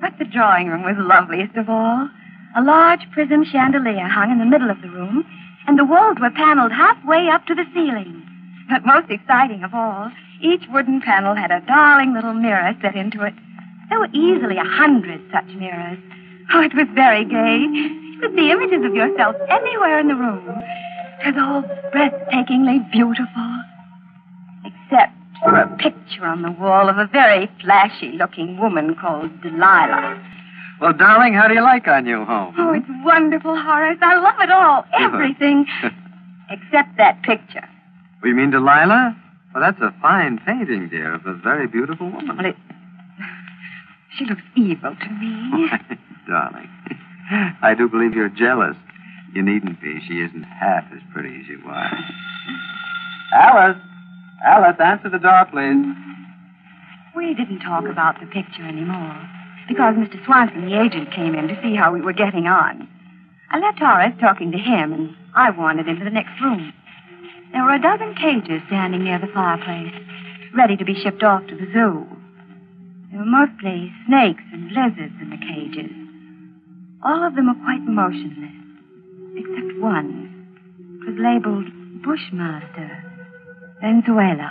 But 0.00 0.18
the 0.18 0.24
drawing 0.24 0.66
room 0.66 0.82
was 0.82 0.96
loveliest 0.98 1.54
of 1.54 1.70
all. 1.70 2.08
A 2.56 2.62
large 2.62 3.10
prism 3.10 3.44
chandelier 3.44 4.06
hung 4.06 4.30
in 4.30 4.38
the 4.38 4.44
middle 4.44 4.70
of 4.70 4.80
the 4.80 4.88
room, 4.88 5.24
and 5.66 5.78
the 5.78 5.84
walls 5.84 6.18
were 6.20 6.30
paneled 6.30 6.70
halfway 6.70 7.28
up 7.28 7.46
to 7.46 7.54
the 7.54 7.64
ceiling. 7.74 8.22
But 8.70 8.86
most 8.86 9.10
exciting 9.10 9.64
of 9.64 9.74
all, 9.74 10.10
each 10.40 10.62
wooden 10.70 11.00
panel 11.00 11.34
had 11.34 11.50
a 11.50 11.60
darling 11.66 12.14
little 12.14 12.34
mirror 12.34 12.72
set 12.80 12.94
into 12.94 13.24
it. 13.24 13.34
There 13.90 13.98
were 13.98 14.12
easily 14.12 14.56
a 14.56 14.64
hundred 14.64 15.20
such 15.32 15.46
mirrors. 15.56 15.98
Oh, 16.52 16.60
it 16.60 16.74
was 16.74 16.86
very 16.94 17.24
gay. 17.24 17.58
You 17.58 18.20
could 18.20 18.34
see 18.36 18.50
images 18.50 18.84
of 18.84 18.94
yourself 18.94 19.34
anywhere 19.48 19.98
in 19.98 20.08
the 20.08 20.14
room. 20.14 20.46
It 21.24 21.34
was 21.34 21.42
all 21.42 21.62
breathtakingly 21.90 22.90
beautiful. 22.92 23.62
Except 24.64 25.12
for 25.42 25.56
a 25.56 25.76
picture 25.76 26.24
on 26.24 26.42
the 26.42 26.52
wall 26.52 26.88
of 26.88 26.98
a 26.98 27.06
very 27.06 27.50
flashy 27.60 28.12
looking 28.12 28.58
woman 28.58 28.94
called 28.94 29.42
Delilah. 29.42 30.22
Well, 30.84 30.92
darling, 30.92 31.32
how 31.32 31.48
do 31.48 31.54
you 31.54 31.62
like 31.62 31.88
our 31.88 32.02
new 32.02 32.26
home? 32.26 32.54
Oh, 32.58 32.74
it's 32.74 32.84
wonderful, 33.02 33.56
Horace. 33.56 33.96
I 34.02 34.20
love 34.20 34.34
it 34.38 34.50
all. 34.50 34.84
Everything. 34.92 35.64
Except 36.50 36.98
that 36.98 37.22
picture. 37.22 37.66
We 38.22 38.34
mean 38.34 38.50
Delilah? 38.50 39.16
Well, 39.54 39.62
that's 39.62 39.80
a 39.80 39.98
fine 40.02 40.38
painting, 40.44 40.90
dear, 40.90 41.14
of 41.14 41.24
a 41.24 41.32
very 41.32 41.66
beautiful 41.66 42.10
woman. 42.10 42.36
Well, 42.36 42.44
it. 42.44 42.56
She 44.18 44.26
looks 44.26 44.42
evil 44.56 44.94
to 44.94 45.08
me. 45.08 45.70
darling, 46.28 46.68
I 47.62 47.72
do 47.74 47.88
believe 47.88 48.12
you're 48.12 48.28
jealous. 48.28 48.76
You 49.32 49.40
needn't 49.40 49.80
be. 49.80 50.00
She 50.06 50.20
isn't 50.20 50.42
half 50.42 50.84
as 50.92 51.00
pretty 51.14 51.40
as 51.40 51.48
you 51.48 51.62
are. 51.66 51.90
Alice! 53.32 53.80
Alice, 54.44 54.76
answer 54.84 55.08
the 55.08 55.18
door, 55.18 55.46
please. 55.50 55.96
We 57.16 57.32
didn't 57.32 57.60
talk 57.60 57.88
about 57.88 58.20
the 58.20 58.26
picture 58.26 58.68
anymore 58.68 59.26
because 59.68 59.94
Mr. 59.94 60.22
Swanson, 60.24 60.68
the 60.68 60.80
agent, 60.80 61.12
came 61.12 61.34
in 61.34 61.48
to 61.48 61.60
see 61.62 61.74
how 61.74 61.92
we 61.92 62.00
were 62.00 62.12
getting 62.12 62.46
on. 62.46 62.88
I 63.50 63.58
left 63.58 63.78
Horace 63.78 64.14
talking 64.20 64.52
to 64.52 64.58
him, 64.58 64.92
and 64.92 65.16
I 65.34 65.50
wandered 65.50 65.88
into 65.88 66.04
the 66.04 66.10
next 66.10 66.40
room. 66.40 66.72
There 67.52 67.62
were 67.62 67.74
a 67.74 67.80
dozen 67.80 68.14
cages 68.14 68.62
standing 68.66 69.04
near 69.04 69.18
the 69.18 69.28
fireplace, 69.28 69.94
ready 70.54 70.76
to 70.76 70.84
be 70.84 70.94
shipped 70.94 71.22
off 71.22 71.46
to 71.46 71.54
the 71.54 71.70
zoo. 71.72 72.06
There 73.10 73.20
were 73.20 73.26
mostly 73.26 73.92
snakes 74.06 74.42
and 74.52 74.72
lizards 74.72 75.14
in 75.20 75.30
the 75.30 75.38
cages. 75.38 75.92
All 77.04 77.22
of 77.22 77.36
them 77.36 77.46
were 77.46 77.64
quite 77.64 77.82
motionless, 77.82 78.50
except 79.36 79.78
one. 79.80 80.30
It 81.02 81.10
was 81.10 81.18
labeled 81.18 81.66
Bushmaster, 82.02 83.04
Venezuela. 83.80 84.50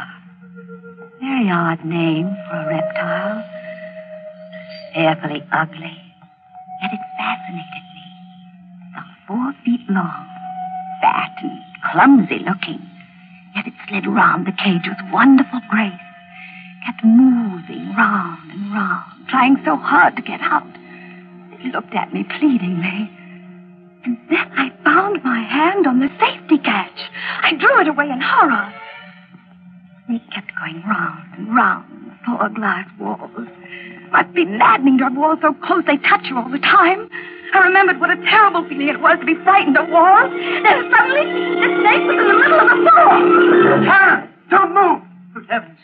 Very 1.19 1.49
odd 1.49 1.83
name 1.83 2.29
for 2.49 2.55
a 2.55 2.67
reptile. 2.67 3.52
Fearfully 4.93 5.43
ugly. 5.51 5.97
Yet 6.81 6.93
it 6.93 6.99
fascinated 7.17 7.85
me. 7.95 8.05
Some 8.93 9.15
four 9.27 9.53
feet 9.65 9.81
long, 9.89 10.27
fat 11.01 11.33
and 11.41 11.59
clumsy 11.91 12.39
looking. 12.39 12.81
Yet 13.55 13.67
it 13.67 13.73
slid 13.87 14.05
round 14.07 14.45
the 14.45 14.51
cage 14.51 14.87
with 14.87 15.11
wonderful 15.11 15.61
grace. 15.69 15.93
Kept 16.85 17.03
moving 17.03 17.93
round 17.95 18.51
and 18.51 18.73
round, 18.73 19.27
trying 19.29 19.57
so 19.65 19.75
hard 19.77 20.15
to 20.15 20.21
get 20.21 20.41
out. 20.41 20.67
It 21.53 21.73
looked 21.73 21.95
at 21.95 22.13
me 22.13 22.23
pleadingly. 22.37 23.09
And 24.05 24.17
then 24.29 24.51
I 24.57 24.69
found 24.83 25.23
my 25.23 25.41
hand 25.41 25.87
on 25.87 26.01
the 26.01 26.09
safety 26.19 26.57
catch. 26.57 26.99
I 27.41 27.53
drew 27.53 27.81
it 27.81 27.87
away 27.87 28.09
in 28.09 28.19
horror. 28.21 28.73
They 30.09 30.19
kept 30.33 30.51
going 30.59 30.83
round 30.85 31.33
and 31.37 31.55
round 31.55 32.11
the 32.11 32.15
four 32.25 32.49
glass 32.49 32.87
walls. 32.99 33.47
It 34.13 34.27
must 34.27 34.35
be 34.35 34.45
maddening 34.45 34.99
to 34.99 35.05
have 35.05 35.17
walls 35.17 35.39
so 35.41 35.53
close 35.65 35.83
they 35.87 35.97
touch 35.97 36.21
you 36.29 36.37
all 36.37 36.47
the 36.47 36.59
time. 36.59 37.09
I 37.53 37.65
remembered 37.65 37.99
what 37.99 38.11
a 38.11 38.15
terrible 38.29 38.61
feeling 38.69 38.87
it 38.87 39.01
was 39.01 39.17
to 39.17 39.25
be 39.25 39.33
frightened 39.43 39.75
of 39.75 39.89
walls. 39.89 40.29
Then 40.29 40.91
suddenly, 40.93 41.25
the 41.57 41.69
snake 41.81 42.05
was 42.05 42.17
in 42.21 42.27
the 42.29 42.37
middle 42.37 42.59
of 42.61 42.69
the 42.69 42.77
floor. 42.85 43.09
Karen, 43.89 44.29
don't 44.51 44.73
move! 44.73 45.01
Good 45.33 45.49
heavens. 45.49 45.79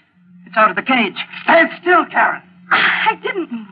It's 0.45 0.55
out 0.57 0.69
of 0.69 0.75
the 0.75 0.83
cage. 0.83 1.17
Stand 1.41 1.69
still, 1.81 2.05
Karen. 2.05 2.43
I 2.69 3.17
didn't 3.23 3.51
move. 3.51 3.67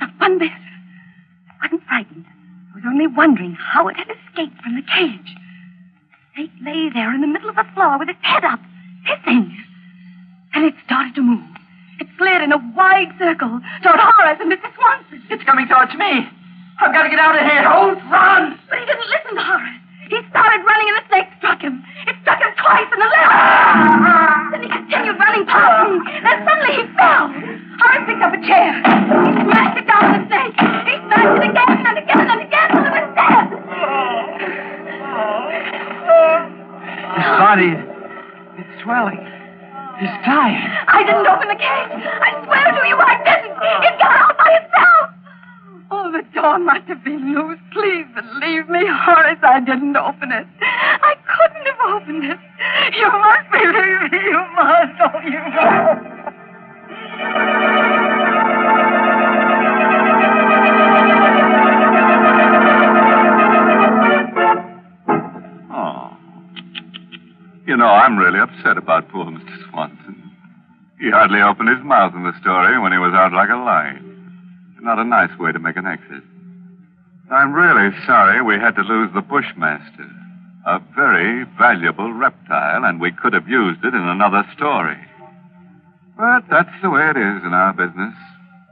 Not 0.00 0.10
one 0.18 0.38
bit. 0.38 0.50
I 0.50 1.66
wasn't 1.66 1.86
frightened. 1.86 2.26
I 2.26 2.74
was 2.74 2.84
only 2.84 3.06
wondering 3.06 3.54
how 3.54 3.86
it 3.86 3.96
had 3.96 4.10
escaped 4.10 4.60
from 4.60 4.74
the 4.74 4.82
cage. 4.82 5.30
The 6.34 6.34
snake 6.34 6.50
lay 6.66 6.90
there 6.92 7.14
in 7.14 7.20
the 7.20 7.28
middle 7.30 7.48
of 7.48 7.54
the 7.54 7.66
floor 7.74 7.96
with 7.96 8.08
its 8.08 8.18
head 8.22 8.42
up, 8.42 8.58
hissing. 9.06 9.56
And 10.54 10.64
it 10.64 10.74
started 10.84 11.14
to 11.14 11.22
move. 11.22 11.57
It 11.98 12.06
slid 12.16 12.42
in 12.42 12.52
a 12.52 12.58
wide 12.78 13.10
circle 13.18 13.58
toward 13.82 13.98
Horace 13.98 14.38
and 14.38 14.50
Mrs. 14.52 14.70
Swanson. 14.78 15.18
It's 15.30 15.42
coming 15.42 15.66
towards 15.66 15.94
me. 15.98 16.30
I've 16.78 16.94
got 16.94 17.02
to 17.02 17.10
get 17.10 17.18
out 17.18 17.34
of 17.34 17.42
here. 17.42 17.62
Don't 17.66 17.98
run! 18.06 18.54
But 18.70 18.78
he 18.78 18.86
didn't 18.86 19.10
listen 19.10 19.34
to 19.34 19.42
Horace. 19.42 19.82
He 20.08 20.16
started 20.30 20.62
running 20.62 20.88
and 20.88 20.96
the 21.02 21.04
snake 21.10 21.26
struck 21.42 21.60
him. 21.60 21.82
It 22.06 22.14
struck 22.22 22.38
him 22.38 22.54
twice 22.56 22.86
in 22.86 22.98
the 23.02 23.10
left. 23.10 23.34
Ah! 23.34 24.48
Then 24.54 24.62
he 24.62 24.70
continued 24.70 25.18
running 25.18 25.44
past 25.44 25.90
me. 25.90 25.98
Then 26.22 26.38
suddenly 26.46 26.74
he 26.80 26.84
fell. 26.94 27.24
Horace 27.82 28.04
picked 28.06 28.22
up 28.22 28.32
a 28.32 28.40
chair. 28.46 28.72
He 28.78 29.30
smashed 29.42 29.76
it 29.82 29.86
down 29.90 30.02
on 30.06 30.12
the 30.16 30.22
snake. 30.30 30.54
He 30.54 30.94
smashed 31.02 31.34
it 31.34 31.50
again 31.50 31.82
and 31.82 31.98
again 31.98 32.24
and 32.30 32.40
again 32.46 32.68
until 32.78 32.94
it 32.94 32.94
was 32.94 33.10
dead. 33.18 33.46
His 37.18 37.30
body 37.42 37.72
is 37.74 38.68
swelling. 38.86 39.37
He's 39.98 40.14
dying. 40.24 40.62
I 40.86 41.02
didn't 41.02 41.26
open 41.26 41.48
the 41.48 41.58
cage. 41.58 41.90
I 42.22 42.30
swear 42.44 42.70
to 42.70 42.82
you 42.86 42.96
I 42.96 43.18
didn't. 43.26 43.58
It 43.82 43.98
got 43.98 44.14
out 44.14 44.38
by 44.38 44.50
itself. 44.62 45.10
Oh, 45.90 46.12
the 46.12 46.22
door 46.34 46.58
must 46.58 46.86
have 46.86 47.02
been 47.02 47.34
loose. 47.34 47.58
Please 47.72 48.06
believe 48.14 48.68
me, 48.68 48.86
Horace. 48.86 49.42
I 49.42 49.58
didn't 49.60 49.96
open 49.96 50.30
it. 50.30 50.46
I 50.60 51.14
couldn't 51.26 51.66
have 51.66 51.80
opened 51.88 52.24
it. 52.24 52.38
You 52.94 53.08
must 53.10 53.50
believe 53.50 54.12
me. 54.12 54.18
You 54.22 54.44
must. 54.54 55.00
Oh, 55.02 55.18
you 55.26 55.42
must. 55.50 56.18
You 67.68 67.76
know, 67.76 67.84
I'm 67.84 68.16
really 68.16 68.40
upset 68.40 68.78
about 68.78 69.10
poor 69.10 69.26
Mr. 69.26 69.68
Swanson. 69.68 70.32
He 70.98 71.10
hardly 71.10 71.42
opened 71.42 71.68
his 71.68 71.84
mouth 71.84 72.14
in 72.14 72.22
the 72.22 72.32
story 72.40 72.80
when 72.80 72.92
he 72.92 72.98
was 72.98 73.12
out 73.12 73.34
like 73.34 73.50
a 73.50 73.60
light. 73.60 74.00
Not 74.80 74.98
a 74.98 75.04
nice 75.04 75.38
way 75.38 75.52
to 75.52 75.58
make 75.58 75.76
an 75.76 75.84
exit. 75.84 76.24
I'm 77.30 77.52
really 77.52 77.94
sorry 78.06 78.40
we 78.40 78.54
had 78.54 78.74
to 78.76 78.80
lose 78.80 79.12
the 79.12 79.20
Bushmaster. 79.20 80.08
A 80.64 80.80
very 80.96 81.44
valuable 81.58 82.10
reptile, 82.10 82.86
and 82.86 83.02
we 83.02 83.12
could 83.12 83.34
have 83.34 83.46
used 83.46 83.84
it 83.84 83.92
in 83.92 84.08
another 84.08 84.48
story. 84.56 84.96
But 86.16 86.44
that's 86.48 86.72
the 86.80 86.88
way 86.88 87.10
it 87.10 87.18
is 87.18 87.44
in 87.44 87.52
our 87.52 87.74
business. 87.74 88.14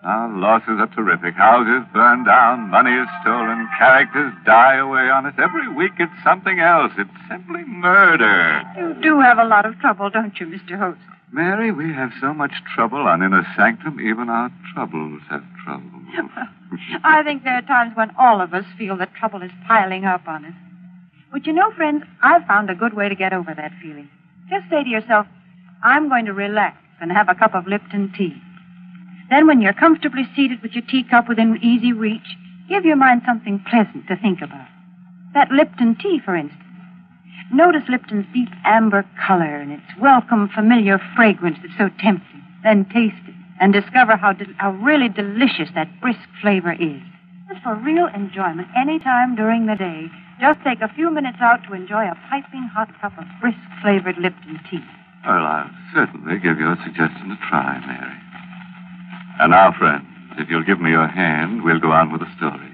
Our 0.06 0.28
losses 0.38 0.78
are 0.78 0.86
terrific. 0.94 1.34
Houses 1.34 1.82
burn 1.92 2.22
down, 2.22 2.70
money 2.70 2.92
is 2.92 3.08
stolen, 3.22 3.68
characters 3.76 4.32
die 4.44 4.76
away 4.76 5.10
on 5.10 5.26
us. 5.26 5.34
Every 5.36 5.66
week 5.74 5.98
it's 5.98 6.12
something 6.22 6.60
else. 6.60 6.92
It's 6.96 7.10
simply 7.28 7.64
murder. 7.66 8.62
You 8.78 8.94
do 9.02 9.18
have 9.18 9.38
a 9.38 9.44
lot 9.44 9.66
of 9.66 9.76
trouble, 9.80 10.08
don't 10.08 10.38
you, 10.38 10.46
Mr. 10.46 10.78
Host? 10.78 11.00
Mary, 11.32 11.72
we 11.72 11.92
have 11.92 12.12
so 12.20 12.32
much 12.32 12.52
trouble 12.72 13.00
on 13.00 13.20
Inner 13.20 13.44
Sanctum, 13.56 14.00
even 14.00 14.30
our 14.30 14.52
troubles 14.72 15.22
have 15.28 15.42
trouble. 15.64 15.90
I 17.02 17.24
think 17.24 17.42
there 17.42 17.58
are 17.58 17.62
times 17.62 17.96
when 17.96 18.14
all 18.16 18.40
of 18.40 18.54
us 18.54 18.64
feel 18.78 18.96
that 18.98 19.12
trouble 19.14 19.42
is 19.42 19.50
piling 19.66 20.04
up 20.04 20.28
on 20.28 20.44
us. 20.44 20.54
But 21.32 21.46
you 21.46 21.52
know, 21.52 21.72
friends, 21.72 22.04
I've 22.22 22.46
found 22.46 22.70
a 22.70 22.76
good 22.76 22.94
way 22.94 23.08
to 23.08 23.16
get 23.16 23.32
over 23.32 23.52
that 23.52 23.72
feeling. 23.82 24.08
Just 24.48 24.70
say 24.70 24.84
to 24.84 24.88
yourself, 24.88 25.26
I'm 25.82 26.08
going 26.08 26.26
to 26.26 26.32
relax 26.32 26.76
and 27.00 27.10
have 27.10 27.28
a 27.28 27.34
cup 27.34 27.56
of 27.56 27.66
Lipton 27.66 28.12
tea. 28.16 28.40
Then, 29.30 29.46
when 29.46 29.60
you're 29.60 29.72
comfortably 29.72 30.28
seated 30.36 30.62
with 30.62 30.72
your 30.72 30.84
teacup 30.86 31.28
within 31.28 31.58
easy 31.62 31.92
reach, 31.92 32.36
give 32.68 32.84
your 32.84 32.96
mind 32.96 33.22
something 33.26 33.62
pleasant 33.68 34.06
to 34.08 34.16
think 34.16 34.40
about. 34.40 34.68
That 35.34 35.50
Lipton 35.50 35.96
tea, 35.96 36.20
for 36.24 36.36
instance. 36.36 36.62
Notice 37.52 37.82
Lipton's 37.88 38.26
deep 38.32 38.48
amber 38.64 39.04
color 39.26 39.56
and 39.56 39.72
its 39.72 39.86
welcome, 40.00 40.48
familiar 40.48 41.00
fragrance 41.14 41.58
that's 41.62 41.76
so 41.78 41.88
tempting. 42.00 42.42
Then 42.62 42.84
taste 42.86 43.22
it 43.28 43.34
and 43.60 43.72
discover 43.72 44.16
how, 44.16 44.32
de- 44.32 44.52
how 44.58 44.72
really 44.72 45.08
delicious 45.08 45.70
that 45.74 46.00
brisk 46.00 46.20
flavor 46.42 46.72
is. 46.72 47.00
Just 47.48 47.62
for 47.62 47.74
real 47.76 48.08
enjoyment 48.14 48.68
any 48.76 48.98
time 48.98 49.36
during 49.36 49.66
the 49.66 49.76
day, 49.76 50.10
Just 50.38 50.60
take 50.64 50.82
a 50.82 50.92
few 50.92 51.08
minutes 51.10 51.38
out 51.40 51.64
to 51.64 51.72
enjoy 51.72 52.04
a 52.04 52.14
piping 52.28 52.68
hot 52.68 52.92
cup 53.00 53.16
of 53.16 53.24
brisk 53.40 53.56
flavored 53.80 54.18
Lipton 54.18 54.60
tea. 54.68 54.84
Well, 55.24 55.46
I'll 55.46 55.70
certainly 55.94 56.38
give 56.38 56.58
your 56.58 56.76
suggestion 56.84 57.30
a 57.32 57.38
try, 57.48 57.80
Mary. 57.86 58.12
And 59.38 59.50
now, 59.50 59.72
friends, 59.78 60.06
if 60.38 60.48
you'll 60.48 60.64
give 60.64 60.80
me 60.80 60.90
your 60.90 61.06
hand, 61.06 61.64
we'll 61.64 61.80
go 61.80 61.92
on 61.92 62.12
with 62.12 62.20
the 62.20 62.36
story. 62.36 62.72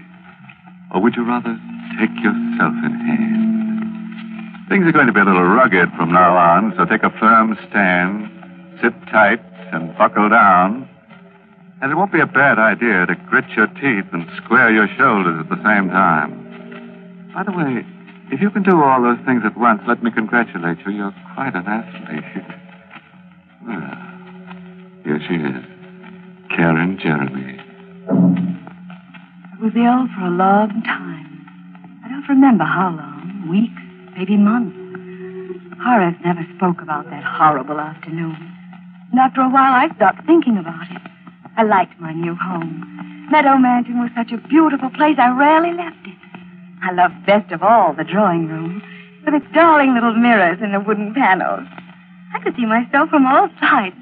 Or 0.95 1.01
would 1.01 1.17
you 1.17 1.25
rather 1.25 1.59
take 1.99 2.15
yourself 2.23 2.75
in 2.85 2.95
hand? 2.95 4.69
Things 4.69 4.87
are 4.87 4.93
going 4.93 5.07
to 5.07 5.13
be 5.13 5.21
a 5.21 5.25
little 5.25 5.45
rugged 5.45 5.91
from 5.97 6.13
now 6.13 6.37
on, 6.37 6.75
so 6.77 6.85
take 6.85 7.03
a 7.03 7.11
firm 7.19 7.59
stand, 7.69 8.31
sit 8.81 8.95
tight, 9.11 9.41
and 9.73 9.97
buckle 9.97 10.29
down. 10.29 10.89
And 11.81 11.91
it 11.91 11.97
won't 11.97 12.13
be 12.13 12.21
a 12.21 12.27
bad 12.27 12.59
idea 12.59 13.07
to 13.07 13.15
grit 13.29 13.49
your 13.57 13.67
teeth 13.67 14.07
and 14.13 14.29
square 14.37 14.71
your 14.71 14.87
shoulders 14.97 15.41
at 15.41 15.49
the 15.49 15.63
same 15.65 15.91
time. 15.91 17.31
By 17.35 17.43
the 17.43 17.53
way, 17.53 17.85
if 18.31 18.41
you 18.41 18.51
can 18.51 18.63
do 18.63 18.83
all 18.83 19.03
those 19.03 19.19
things 19.27 19.43
at 19.45 19.59
once, 19.59 19.83
let 19.89 20.03
me 20.03 20.11
congratulate 20.11 20.79
you. 20.87 20.93
You're 20.93 21.15
quite 21.35 21.55
an 21.55 21.67
athlete. 21.67 22.25
well, 23.67 23.99
here 25.05 25.21
she 25.27 25.35
is, 25.35 25.72
Karen 26.57 26.99
Jeremy. 27.01 27.59
I 28.09 29.57
was 29.63 29.73
ill 29.75 30.05
for 30.13 30.27
a 30.27 30.31
long 30.31 30.83
time. 30.85 31.47
I 32.05 32.09
don't 32.09 32.29
remember 32.29 32.65
how 32.65 32.91
long. 32.91 33.49
Weeks, 33.49 33.83
maybe 34.17 34.37
months. 34.37 34.77
Horace 35.83 36.17
never 36.25 36.45
spoke 36.57 36.83
about 36.83 37.09
that 37.11 37.25
horrible 37.25 37.81
afternoon. 37.81 38.37
And 39.11 39.21
after 39.21 39.41
a 39.41 39.49
while, 39.49 39.73
I 39.73 39.89
stopped 39.97 40.27
thinking 40.27 40.59
about 40.59 40.91
it. 40.91 41.03
I 41.57 41.65
liked 41.65 41.99
my 42.01 42.13
new 42.13 42.35
home. 42.35 43.29
Meadow 43.31 43.57
Mansion 43.57 43.99
was 43.99 44.11
such 44.15 44.33
a 44.33 44.49
beautiful 44.49 44.91
place, 44.91 45.17
I 45.19 45.31
rarely 45.37 45.73
left 45.73 46.05
it. 46.05 46.19
I 46.83 46.93
loved 46.93 47.25
best 47.25 47.51
of 47.53 47.63
all 47.63 47.95
the 47.95 48.05
drawing 48.05 48.49
room, 48.49 48.83
with 49.25 49.35
its 49.35 49.47
darling 49.55 49.95
little 49.95 50.15
mirrors 50.15 50.59
and 50.61 50.75
the 50.75 50.81
wooden 50.81 51.15
panels. 51.15 51.67
I 52.35 52.41
could 52.41 52.57
see 52.57 52.67
myself 52.67 53.09
from 53.11 53.27
all 53.27 53.49
sides. 53.61 53.97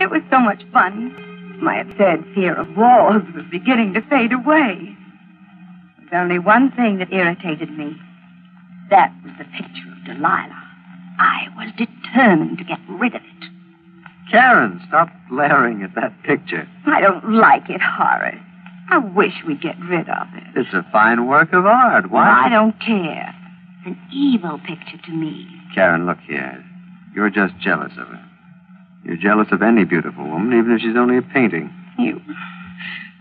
It 0.00 0.10
was 0.10 0.22
so 0.30 0.40
much 0.40 0.62
fun. 0.72 1.14
My 1.62 1.78
absurd 1.80 2.24
fear 2.34 2.54
of 2.54 2.76
walls 2.76 3.22
was 3.34 3.44
beginning 3.50 3.94
to 3.94 4.02
fade 4.02 4.32
away. 4.32 4.96
There 6.10 6.20
was 6.20 6.24
only 6.24 6.38
one 6.38 6.70
thing 6.72 6.98
that 6.98 7.12
irritated 7.12 7.70
me. 7.76 7.96
That 8.90 9.12
was 9.24 9.32
the 9.38 9.44
picture 9.44 9.90
of 9.90 10.04
Delilah. 10.04 10.62
I 11.18 11.46
was 11.56 11.72
determined 11.76 12.58
to 12.58 12.64
get 12.64 12.78
rid 12.88 13.14
of 13.14 13.22
it. 13.22 13.48
Karen, 14.30 14.80
stop 14.88 15.08
glaring 15.28 15.82
at 15.82 15.94
that 15.94 16.22
picture. 16.24 16.68
I 16.86 17.00
don't 17.00 17.32
like 17.34 17.70
it, 17.70 17.80
Horace. 17.80 18.38
I 18.90 18.98
wish 18.98 19.32
we'd 19.46 19.60
get 19.62 19.76
rid 19.80 20.08
of 20.08 20.28
it. 20.34 20.44
It's 20.54 20.72
a 20.74 20.86
fine 20.92 21.26
work 21.26 21.52
of 21.52 21.66
art. 21.66 22.10
Why? 22.10 22.44
I 22.46 22.48
don't 22.48 22.78
care. 22.80 23.34
It's 23.78 23.86
an 23.86 23.98
evil 24.12 24.58
picture 24.58 24.98
to 25.04 25.10
me. 25.12 25.48
Karen, 25.74 26.06
look 26.06 26.18
here. 26.26 26.64
You're 27.14 27.30
just 27.30 27.58
jealous 27.58 27.92
of 27.98 28.08
her. 28.08 28.24
You're 29.06 29.16
jealous 29.16 29.46
of 29.52 29.62
any 29.62 29.84
beautiful 29.84 30.24
woman, 30.24 30.58
even 30.58 30.72
if 30.72 30.80
she's 30.80 30.96
only 30.96 31.16
a 31.16 31.22
painting. 31.22 31.72
You. 31.96 32.20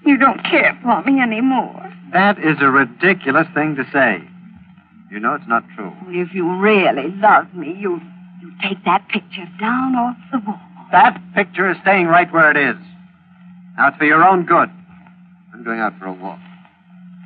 You 0.03 0.17
don't 0.17 0.43
care 0.43 0.77
for 0.81 1.03
me 1.03 1.21
anymore. 1.21 1.93
That 2.11 2.39
is 2.39 2.57
a 2.59 2.71
ridiculous 2.71 3.47
thing 3.53 3.75
to 3.75 3.83
say. 3.93 4.23
You 5.11 5.19
know 5.19 5.35
it's 5.35 5.47
not 5.47 5.63
true. 5.75 5.93
If 6.07 6.33
you 6.33 6.59
really 6.59 7.09
love 7.17 7.53
me, 7.53 7.75
you 7.79 8.01
you 8.41 8.51
take 8.61 8.83
that 8.85 9.07
picture 9.09 9.47
down 9.59 9.95
off 9.95 10.17
the 10.31 10.39
wall. 10.39 10.59
That 10.91 11.21
picture 11.35 11.69
is 11.69 11.77
staying 11.81 12.07
right 12.07 12.31
where 12.33 12.49
it 12.49 12.57
is. 12.57 12.81
Now 13.77 13.89
it's 13.89 13.97
for 13.97 14.05
your 14.05 14.23
own 14.23 14.45
good. 14.45 14.69
I'm 15.53 15.63
going 15.63 15.79
out 15.79 15.97
for 15.99 16.05
a 16.05 16.13
walk. 16.13 16.39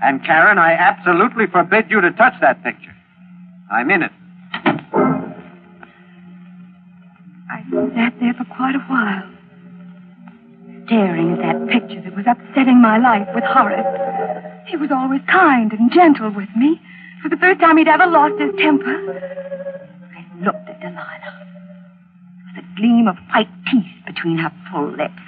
And 0.02 0.24
Karen, 0.24 0.58
I 0.58 0.74
absolutely 0.74 1.48
forbid 1.48 1.90
you 1.90 2.02
to 2.02 2.12
touch 2.12 2.34
that 2.42 2.64
picture. 2.64 2.96
I'm 3.72 3.90
in 3.90 4.04
it. 4.04 4.12
Sat 7.70 8.14
there 8.20 8.34
for 8.34 8.46
quite 8.56 8.76
a 8.76 8.84
while, 8.90 9.30
staring 10.86 11.34
at 11.34 11.40
that 11.40 11.68
picture 11.70 12.02
that 12.02 12.16
was 12.16 12.26
upsetting 12.28 12.82
my 12.82 12.98
life 12.98 13.28
with 13.36 13.44
Horace. 13.44 13.86
He 14.68 14.78
was 14.78 14.92
always 14.92 15.22
kind 15.28 15.72
and 15.74 15.92
gentle 15.92 16.32
with 16.32 16.50
me. 16.56 16.82
For 17.22 17.30
the 17.30 17.38
first 17.38 17.60
time 17.60 17.78
he'd 17.78 17.88
ever 17.88 18.08
lost 18.08 18.40
his 18.40 18.56
temper. 18.58 18.96
I 18.96 20.44
looked 20.44 20.70
at 20.70 20.80
Delilah. 20.80 21.36
There 21.36 22.54
was 22.56 22.64
a 22.64 22.76
gleam 22.80 23.08
of 23.08 23.18
white 23.34 23.50
teeth 23.70 24.06
between 24.06 24.38
her 24.38 24.52
full 24.72 24.92
lips. 24.92 25.22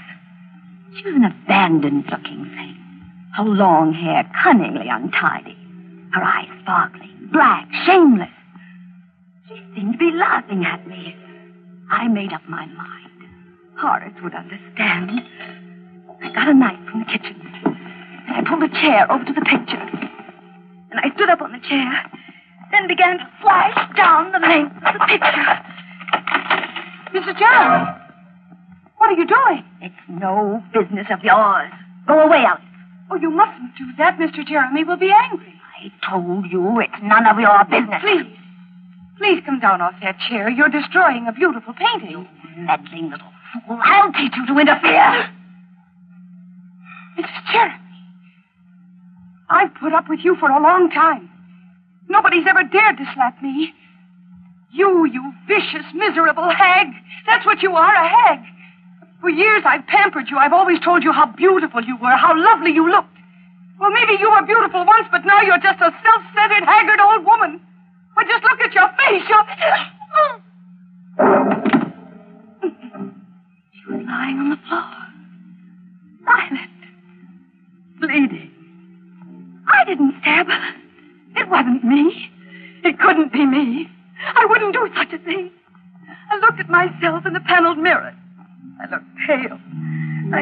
She 0.95 1.05
was 1.05 1.15
an 1.15 1.25
abandoned 1.25 2.05
looking 2.09 2.45
thing. 2.45 2.77
Her 3.35 3.43
long 3.43 3.93
hair 3.93 4.29
cunningly 4.43 4.87
untidy. 4.89 5.57
Her 6.11 6.23
eyes 6.23 6.49
sparkling, 6.61 7.29
black, 7.31 7.67
shameless. 7.85 8.29
She 9.47 9.61
seemed 9.75 9.93
to 9.93 9.97
be 9.97 10.11
laughing 10.11 10.65
at 10.65 10.87
me. 10.87 11.15
I 11.91 12.07
made 12.07 12.31
up 12.31 12.41
my 12.47 12.65
mind. 12.65 13.11
Horace 13.77 14.15
would 14.23 14.33
understand. 14.33 15.21
I 16.23 16.31
got 16.31 16.47
a 16.47 16.53
knife 16.53 16.79
from 16.89 17.01
the 17.01 17.05
kitchen. 17.05 17.35
And 17.65 18.31
I 18.31 18.41
pulled 18.47 18.63
a 18.63 18.69
chair 18.69 19.11
over 19.11 19.25
to 19.25 19.33
the 19.33 19.41
picture. 19.41 19.83
And 20.91 20.99
I 21.03 21.13
stood 21.15 21.29
up 21.29 21.41
on 21.41 21.51
the 21.51 21.59
chair, 21.59 21.91
then 22.71 22.87
began 22.87 23.17
to 23.19 23.27
slash 23.41 23.75
down 23.97 24.31
the 24.31 24.39
length 24.39 24.75
of 24.87 24.93
the 24.93 25.05
picture. 25.05 25.51
Mrs. 27.11 27.37
Jeremy, 27.37 27.91
what 28.97 29.09
are 29.09 29.19
you 29.19 29.27
doing? 29.27 29.65
It's 29.81 30.03
no 30.07 30.63
business 30.73 31.07
of 31.11 31.19
yours. 31.23 31.71
Go 32.07 32.21
away, 32.21 32.45
Alice. 32.47 32.63
Oh, 33.11 33.15
you 33.15 33.29
mustn't 33.29 33.75
do 33.77 33.83
that. 33.97 34.17
Mr. 34.17 34.47
Jeremy 34.47 34.85
will 34.85 34.97
be 34.97 35.11
angry. 35.11 35.53
I 35.75 35.91
told 36.09 36.45
you 36.49 36.79
it's 36.79 37.03
none 37.03 37.27
of 37.27 37.37
your 37.37 37.65
business. 37.65 37.99
Please. 38.01 38.40
Please 39.21 39.43
come 39.45 39.59
down 39.59 39.81
off 39.81 39.93
that 40.01 40.17
chair. 40.27 40.49
You're 40.49 40.67
destroying 40.67 41.27
a 41.27 41.31
beautiful 41.31 41.75
painting. 41.75 42.09
You 42.09 42.65
meddling 42.65 43.11
little 43.11 43.29
fool. 43.67 43.77
I'll 43.83 44.11
teach 44.13 44.33
you 44.35 44.47
to 44.47 44.57
interfere. 44.57 45.29
Mrs. 47.19 47.51
Jeremy. 47.53 47.75
I've 49.47 49.75
put 49.75 49.93
up 49.93 50.09
with 50.09 50.21
you 50.23 50.35
for 50.37 50.49
a 50.49 50.59
long 50.59 50.89
time. 50.89 51.29
Nobody's 52.09 52.47
ever 52.49 52.63
dared 52.63 52.97
to 52.97 53.05
slap 53.13 53.39
me. 53.43 53.71
You, 54.71 55.05
you 55.05 55.33
vicious, 55.47 55.85
miserable 55.93 56.49
hag. 56.49 56.87
That's 57.27 57.45
what 57.45 57.61
you 57.61 57.75
are, 57.75 57.93
a 57.93 58.07
hag. 58.07 58.39
For 59.19 59.29
years 59.29 59.61
I've 59.67 59.85
pampered 59.85 60.31
you. 60.31 60.37
I've 60.37 60.53
always 60.53 60.79
told 60.79 61.03
you 61.03 61.11
how 61.11 61.27
beautiful 61.27 61.85
you 61.85 61.95
were, 61.97 62.17
how 62.17 62.33
lovely 62.35 62.71
you 62.71 62.89
looked. 62.89 63.17
Well, 63.79 63.91
maybe 63.91 64.13
you 64.19 64.31
were 64.31 64.41
beautiful 64.47 64.83
once, 64.83 65.07
but 65.11 65.25
now 65.25 65.41
you're 65.41 65.59
just 65.59 65.70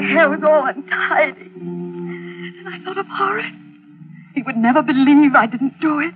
hair 0.10 0.30
was 0.30 0.40
all 0.44 0.66
untidy. 0.66 1.52
And 1.56 2.68
I 2.68 2.84
thought 2.84 2.98
of 2.98 3.06
Horace. 3.08 3.46
He 4.36 4.42
would 4.42 4.58
never 4.58 4.82
believe 4.82 5.36
I 5.36 5.48
didn't 5.48 5.80
do 5.80 6.00
it. 6.00 6.14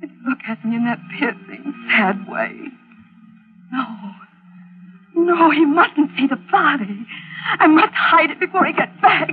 He'd 0.00 0.10
look 0.26 0.38
at 0.48 0.64
me 0.64 0.76
in 0.76 0.84
that 0.84 0.98
piercing, 1.18 1.74
sad 1.88 2.28
way. 2.28 2.52
No. 3.72 3.86
No, 5.14 5.50
he 5.50 5.64
mustn't 5.64 6.10
see 6.16 6.26
the 6.26 6.40
body. 6.50 7.06
I 7.58 7.66
must 7.66 7.92
hide 7.94 8.30
it 8.30 8.40
before 8.40 8.64
he 8.64 8.72
gets 8.72 8.92
back. 9.00 9.30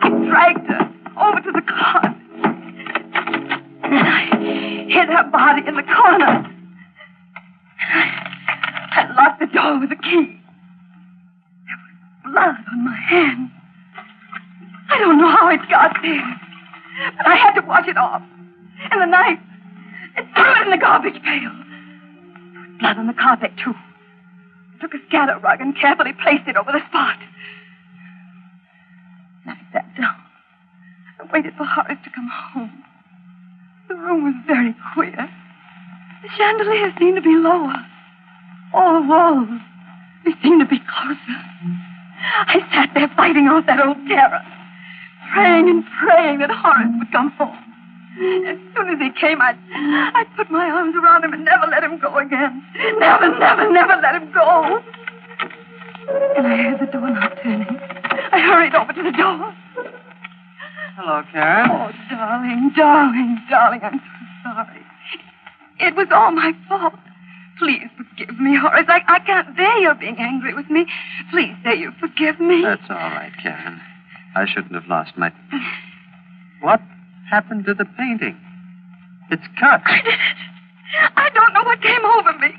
I 0.00 0.08
dragged 0.08 0.66
her 0.66 0.92
over 1.20 1.40
to 1.40 1.52
the 1.52 1.62
closet. 1.62 2.16
And 3.84 4.08
I 4.08 4.86
hid 4.88 5.08
her 5.08 5.24
body 5.30 5.62
in 5.66 5.76
the 5.76 5.82
corner. 5.82 6.48
I 8.94 9.12
locked 9.16 9.40
the 9.40 9.46
door 9.46 9.80
with 9.80 9.92
a 9.92 9.96
key. 9.96 10.41
Blood 12.32 12.56
on 12.72 12.84
my 12.84 12.96
hand. 12.96 13.50
I 14.88 14.98
don't 14.98 15.18
know 15.18 15.30
how 15.30 15.50
it 15.50 15.60
got 15.68 15.96
there, 16.00 16.40
but 17.18 17.26
I 17.26 17.36
had 17.36 17.52
to 17.60 17.66
wash 17.66 17.86
it 17.86 17.98
off. 17.98 18.22
And 18.90 19.02
the 19.02 19.06
knife, 19.06 19.38
I 20.16 20.22
threw 20.34 20.62
it 20.62 20.64
in 20.64 20.70
the 20.70 20.78
garbage 20.78 21.22
pail. 21.22 21.52
Blood 22.80 22.96
on 22.96 23.06
the 23.06 23.12
carpet, 23.12 23.52
too. 23.62 23.74
I 23.74 24.80
took 24.80 24.94
a 24.94 24.98
scatter 25.08 25.38
rug 25.40 25.60
and 25.60 25.76
carefully 25.76 26.14
placed 26.22 26.48
it 26.48 26.56
over 26.56 26.72
the 26.72 26.80
spot. 26.88 27.18
And 29.44 29.52
I 29.52 29.72
sat 29.72 29.94
down 29.96 30.16
and 31.20 31.30
waited 31.30 31.52
for 31.58 31.64
Horace 31.64 31.98
to 32.02 32.10
come 32.10 32.28
home. 32.32 32.82
The 33.88 33.94
room 33.94 34.24
was 34.24 34.34
very 34.46 34.74
queer. 34.94 35.28
The 36.22 36.28
chandelier 36.36 36.94
seemed 36.98 37.16
to 37.16 37.22
be 37.22 37.36
lower. 37.36 37.76
All 38.72 39.02
the 39.02 39.06
walls, 39.06 39.60
they 40.24 40.32
seemed 40.42 40.60
to 40.60 40.66
be 40.66 40.80
closer. 40.80 41.40
I 42.22 42.60
sat 42.72 42.90
there 42.94 43.08
fighting 43.16 43.48
off 43.48 43.66
that 43.66 43.84
old 43.84 43.96
terror, 44.06 44.40
praying 45.32 45.68
and 45.68 45.84
praying 46.00 46.38
that 46.38 46.50
Horace 46.50 46.92
would 46.98 47.10
come 47.12 47.30
home. 47.32 47.58
As 48.46 48.58
soon 48.76 48.88
as 48.90 48.98
he 49.00 49.10
came, 49.18 49.40
I'd, 49.40 49.56
I'd 50.14 50.26
put 50.36 50.50
my 50.50 50.68
arms 50.68 50.94
around 50.94 51.24
him 51.24 51.32
and 51.32 51.44
never 51.44 51.66
let 51.66 51.82
him 51.82 51.98
go 51.98 52.18
again. 52.18 52.62
Never, 52.98 53.38
never, 53.38 53.72
never 53.72 53.96
let 54.02 54.14
him 54.20 54.30
go. 54.32 54.82
And 56.36 56.46
I 56.46 56.56
heard 56.56 56.80
the 56.80 56.92
doorknob 56.92 57.38
turning. 57.42 57.78
I 58.32 58.40
hurried 58.40 58.74
over 58.74 58.92
to 58.92 59.02
the 59.02 59.12
door. 59.12 59.54
Hello, 60.96 61.22
Karen. 61.32 61.70
Oh, 61.70 61.90
darling, 62.10 62.72
darling, 62.76 63.38
darling, 63.48 63.80
I'm 63.82 63.98
so 63.98 64.50
sorry. 64.52 64.82
It 65.80 65.96
was 65.96 66.08
all 66.12 66.32
my 66.32 66.52
fault. 66.68 66.94
Please 67.58 67.88
forgive 67.96 68.40
me, 68.40 68.56
Horace. 68.56 68.86
I, 68.88 69.00
I 69.06 69.18
can't 69.20 69.56
bear 69.56 69.78
your 69.78 69.94
being 69.94 70.16
angry 70.18 70.54
with 70.54 70.70
me. 70.70 70.86
Please 71.30 71.54
say 71.64 71.76
you 71.76 71.92
forgive 72.00 72.40
me. 72.40 72.62
That's 72.62 72.82
all 72.90 72.96
right, 72.96 73.32
Karen. 73.42 73.80
I 74.34 74.46
shouldn't 74.46 74.74
have 74.74 74.86
lost 74.86 75.12
my. 75.16 75.30
What 76.60 76.80
happened 77.30 77.66
to 77.66 77.74
the 77.74 77.84
painting? 77.84 78.36
It's 79.30 79.42
cut. 79.60 79.82
I 79.84 80.00
did. 80.02 80.14
I 81.16 81.28
don't 81.34 81.52
know 81.54 81.62
what 81.64 81.80
came 81.82 82.04
over 82.04 82.32
me. 82.38 82.54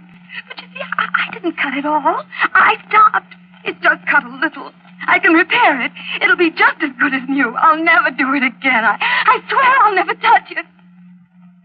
But 0.48 0.62
you 0.62 0.68
see, 0.74 0.82
I, 0.98 1.08
I 1.28 1.34
didn't 1.34 1.58
cut 1.58 1.74
it 1.76 1.86
all. 1.86 2.24
I 2.54 2.76
stopped. 2.90 3.34
It's 3.66 3.80
just 3.82 4.06
cut 4.08 4.24
a 4.24 4.30
little. 4.30 4.72
I 5.08 5.20
can 5.20 5.34
repair 5.34 5.82
it. 5.82 5.92
It'll 6.22 6.38
be 6.38 6.50
just 6.50 6.82
as 6.82 6.92
good 7.00 7.14
as 7.14 7.22
new. 7.28 7.56
I'll 7.56 7.82
never 7.84 8.10
do 8.12 8.34
it 8.34 8.44
again. 8.44 8.84
I, 8.86 8.98
I 9.00 9.40
swear 9.50 9.86
I'll 9.86 9.96
never 9.96 10.14
touch 10.16 10.52
it. 10.52 10.66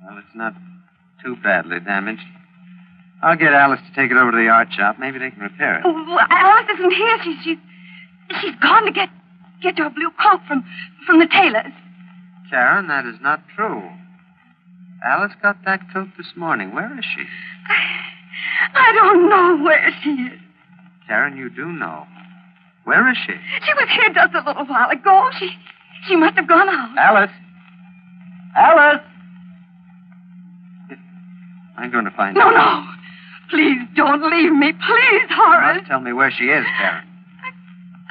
Well, 0.04 0.18
it's 0.18 0.34
not 0.34 0.54
too 1.24 1.36
badly 1.42 1.80
damaged. 1.80 2.22
I'll 3.22 3.36
get 3.36 3.52
Alice 3.52 3.80
to 3.88 3.94
take 4.00 4.10
it 4.12 4.16
over 4.16 4.30
to 4.30 4.36
the 4.36 4.48
art 4.48 4.68
shop. 4.72 4.96
Maybe 4.98 5.18
they 5.18 5.30
can 5.30 5.40
repair 5.40 5.78
it. 5.78 5.82
Oh, 5.84 6.18
Alice 6.30 6.68
isn't 6.78 6.92
here. 6.92 7.18
She's 7.24 7.36
she's 7.44 7.58
she's 8.40 8.54
gone 8.62 8.84
to 8.84 8.92
get 8.92 9.08
get 9.62 9.76
your 9.78 9.90
blue 9.90 10.10
coat 10.22 10.40
from 10.46 10.64
from 11.06 11.18
the 11.18 11.26
tailor's. 11.26 11.72
Karen, 12.50 12.86
that 12.88 13.04
is 13.06 13.16
not 13.20 13.42
true. 13.54 13.82
Alice 15.04 15.32
got 15.42 15.64
that 15.64 15.80
coat 15.92 16.08
this 16.16 16.32
morning. 16.36 16.74
Where 16.74 16.96
is 16.98 17.04
she? 17.04 17.24
I 18.74 18.92
don't 18.94 19.28
know 19.28 19.64
where 19.64 19.90
she 20.02 20.10
is. 20.10 20.40
Karen, 21.06 21.36
you 21.36 21.50
do 21.50 21.66
know. 21.66 22.06
Where 22.84 23.10
is 23.10 23.16
she? 23.26 23.32
She 23.64 23.72
was 23.74 23.88
here 23.90 24.14
just 24.14 24.34
a 24.34 24.42
little 24.46 24.64
while 24.66 24.90
ago. 24.90 25.28
She 25.38 25.50
she 26.06 26.16
must 26.16 26.36
have 26.36 26.48
gone 26.48 26.68
out. 26.68 26.96
Alice! 26.96 27.30
Alice! 28.56 29.02
I'm 31.76 31.90
going 31.90 32.04
to 32.06 32.10
find 32.12 32.34
No, 32.34 32.48
her. 32.48 32.52
no. 32.56 32.84
Please 33.50 33.80
don't 33.96 34.22
leave 34.30 34.52
me. 34.52 34.72
Please, 34.72 35.26
You 35.30 35.36
Horace. 35.36 35.84
tell 35.88 36.00
me 36.00 36.12
where 36.12 36.30
she 36.30 36.44
is, 36.44 36.64
Karen. 36.78 37.04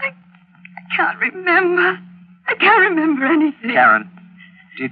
I, 0.04 0.08
I 0.08 0.96
can't 0.96 1.20
remember. 1.20 2.00
I 2.48 2.56
can't 2.56 2.90
remember 2.90 3.26
anything. 3.26 3.72
Karen, 3.72 4.10
did 4.78 4.92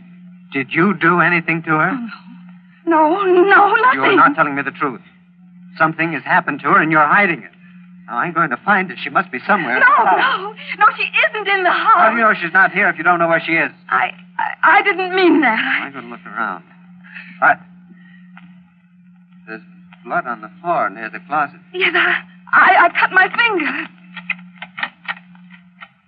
did 0.54 0.72
you 0.72 0.94
do 0.94 1.20
anything 1.22 1.64
to 1.64 1.70
her? 1.72 1.92
No, 2.86 3.24
no, 3.24 3.44
no, 3.44 3.76
nothing. 3.76 4.02
You're 4.04 4.16
not 4.16 4.36
telling 4.36 4.56
me 4.56 4.62
the 4.62 4.72
truth. 4.72 5.02
Something 5.78 6.14
has 6.14 6.24
happened 6.24 6.60
to 6.62 6.68
her 6.70 6.82
and 6.82 6.92
you're 6.92 7.06
hiding 7.06 7.42
it. 7.44 7.52
Now, 8.08 8.18
I'm 8.20 8.34
going 8.34 8.52
to 8.52 8.58
find 8.64 8.90
her. 8.92 8.96
She 9.04 9.10
must 9.10 9.32
be 9.32 9.40
somewhere. 9.48 9.80
No, 9.80 9.86
no, 10.04 10.54
no, 10.78 10.86
she 10.96 11.04
isn't 11.04 11.48
in 11.48 11.64
the 11.64 11.72
house. 11.72 11.94
How 11.98 12.10
do 12.12 12.18
you 12.18 12.22
know 12.22 12.34
she's 12.40 12.54
not 12.54 12.72
here 12.72 12.88
if 12.90 12.98
you 13.00 13.04
don't 13.04 13.18
know 13.18 13.28
where 13.28 13.42
she 13.44 13.54
is? 13.54 13.72
I, 13.90 14.12
I, 14.38 14.54
I 14.80 14.82
didn't 14.84 15.16
mean 15.16 15.42
that. 15.42 15.58
I'm 15.82 15.92
going 15.92 16.06
to 16.06 16.12
look 16.12 16.24
around. 16.28 16.64
All 17.42 17.48
right. 17.50 17.58
There's 19.48 19.62
blood 20.06 20.28
on 20.28 20.42
the 20.42 20.52
floor 20.62 20.90
near 20.90 21.10
the 21.10 21.20
closet. 21.28 21.60
Yes, 21.74 21.94
I, 21.96 22.22
I, 22.54 22.86
I 22.86 23.00
cut 23.00 23.12
my 23.12 23.28
finger. 23.28 23.88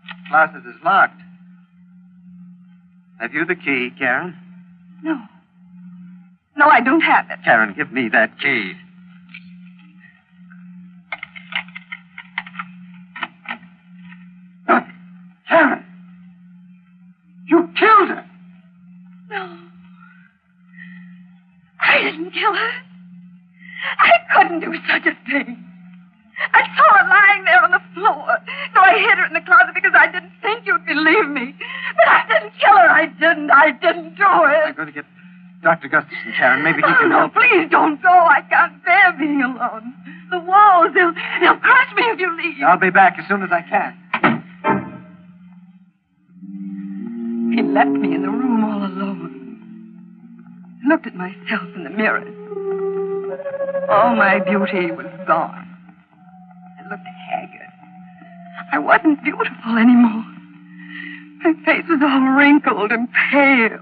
The 0.07 0.29
Closet 0.29 0.69
is 0.69 0.75
locked. 0.83 1.19
Have 3.19 3.33
you 3.33 3.43
the 3.45 3.55
key, 3.55 3.89
Karen? 3.97 4.35
No. 5.03 5.17
No, 6.55 6.65
I 6.67 6.81
don't 6.81 7.01
have 7.01 7.29
it. 7.31 7.39
Karen, 7.43 7.73
give 7.75 7.91
me 7.91 8.07
that 8.09 8.39
key. 8.39 8.73
Karen! 15.47 15.85
You 17.47 17.69
killed 17.79 18.09
her! 18.09 18.25
No. 19.29 19.57
I 21.79 22.03
didn't 22.03 22.31
kill 22.31 22.53
her. 22.53 22.71
I 24.47 24.49
couldn't 24.49 24.71
do 24.71 24.79
such 24.87 25.05
a 25.05 25.15
thing. 25.29 25.59
I 26.53 26.61
saw 26.77 26.87
her 26.97 27.09
lying 27.09 27.43
there 27.43 27.61
on 27.63 27.71
the 27.71 27.81
floor, 27.93 28.37
so 28.73 28.79
I 28.79 28.95
hid 28.97 29.17
her 29.17 29.25
in 29.25 29.33
the 29.33 29.41
closet 29.41 29.73
because 29.75 29.91
I 29.93 30.07
didn't 30.07 30.31
think 30.41 30.65
you'd 30.65 30.85
believe 30.85 31.27
me. 31.27 31.53
But 31.97 32.07
I 32.07 32.23
didn't 32.29 32.53
kill 32.57 32.77
her. 32.77 32.87
I 32.89 33.07
didn't. 33.07 33.51
I 33.51 33.71
didn't 33.71 34.15
do 34.15 34.23
it. 34.23 34.63
I'm 34.71 34.75
going 34.75 34.87
to 34.87 34.93
get 34.93 35.03
Dr. 35.63 35.89
Gustafson, 35.89 36.31
Karen. 36.37 36.63
Maybe 36.63 36.77
he 36.79 36.87
Oh, 36.87 36.95
can 37.01 37.09
no, 37.09 37.19
help. 37.27 37.33
please 37.33 37.67
don't 37.69 38.01
go. 38.01 38.07
I 38.09 38.39
can't 38.49 38.79
bear 38.85 39.11
being 39.19 39.41
alone. 39.41 39.93
The 40.31 40.39
walls, 40.39 40.91
they'll, 40.93 41.11
they'll 41.41 41.57
crush 41.59 41.91
me 41.95 42.03
if 42.03 42.19
you 42.19 42.31
leave. 42.37 42.63
I'll 42.63 42.79
be 42.79 42.89
back 42.91 43.17
as 43.19 43.27
soon 43.27 43.43
as 43.43 43.49
I 43.51 43.63
can. 43.67 43.97
He 47.55 47.63
left 47.63 47.89
me 47.89 48.15
in 48.15 48.21
the 48.21 48.29
room 48.29 48.63
all 48.63 48.85
alone. 48.85 49.33
I 50.85 50.87
looked 50.87 51.07
at 51.07 51.15
myself 51.15 51.67
in 51.75 51.83
the 51.83 51.89
mirror. 51.89 52.23
All 53.89 54.15
my 54.15 54.39
beauty 54.39 54.91
was 54.91 55.05
gone. 55.27 55.67
I 56.79 56.89
looked 56.89 57.07
haggard. 57.29 57.71
I 58.71 58.79
wasn't 58.79 59.23
beautiful 59.23 59.77
anymore. 59.77 60.25
My 61.43 61.53
face 61.65 61.85
was 61.87 62.01
all 62.01 62.35
wrinkled 62.35 62.91
and 62.91 63.07
pale. 63.31 63.79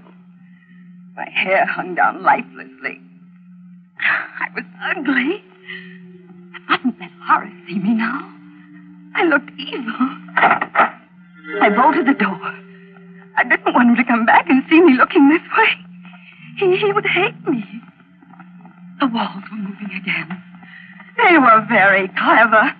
My 1.16 1.28
hair 1.30 1.64
hung 1.66 1.94
down 1.94 2.22
lifelessly. 2.22 3.00
I 3.98 4.48
was 4.54 4.64
ugly. 4.90 5.42
I 6.54 6.58
mustn't 6.68 7.00
let 7.00 7.10
Horace 7.26 7.52
see 7.66 7.78
me 7.78 7.94
now. 7.94 8.32
I 9.14 9.24
looked 9.24 9.50
evil. 9.58 9.94
I 11.62 11.70
bolted 11.74 12.06
the 12.06 12.14
door. 12.14 12.54
I 13.36 13.44
didn't 13.44 13.74
want 13.74 13.90
him 13.90 13.96
to 13.96 14.04
come 14.04 14.26
back 14.26 14.48
and 14.48 14.62
see 14.68 14.80
me 14.80 14.94
looking 14.94 15.28
this 15.30 15.42
way. 15.56 15.68
He, 16.58 16.76
he 16.76 16.92
would 16.92 17.06
hate 17.06 17.48
me. 17.48 17.64
The 19.00 19.06
walls 19.06 19.44
were 19.50 19.56
moving 19.56 19.92
again. 20.00 20.42
They 21.16 21.38
were 21.38 21.66
very 21.68 22.08
clever. 22.08 22.72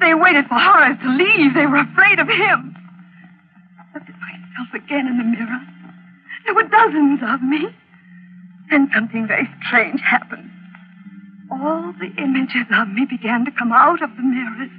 They 0.00 0.14
waited 0.14 0.46
for 0.46 0.58
Horace 0.58 0.98
to 1.02 1.08
leave. 1.10 1.54
They 1.54 1.66
were 1.66 1.80
afraid 1.80 2.18
of 2.18 2.28
him. 2.28 2.74
I 3.78 3.94
looked 3.94 4.08
at 4.10 4.16
myself 4.18 4.74
again 4.74 5.06
in 5.06 5.18
the 5.18 5.24
mirror. 5.24 5.60
There 6.44 6.54
were 6.54 6.68
dozens 6.68 7.20
of 7.22 7.42
me. 7.42 7.68
Then 8.70 8.90
something 8.94 9.26
very 9.26 9.48
strange 9.66 10.00
happened. 10.00 10.50
All 11.50 11.92
the 12.00 12.10
images 12.20 12.66
of 12.72 12.88
me 12.88 13.06
began 13.08 13.44
to 13.44 13.50
come 13.52 13.72
out 13.72 14.02
of 14.02 14.10
the 14.16 14.22
mirrors, 14.22 14.70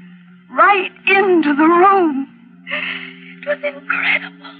right 0.51 0.91
into 1.07 1.55
the 1.55 1.63
room. 1.63 2.27
It 2.67 3.47
was 3.47 3.59
incredible. 3.63 4.51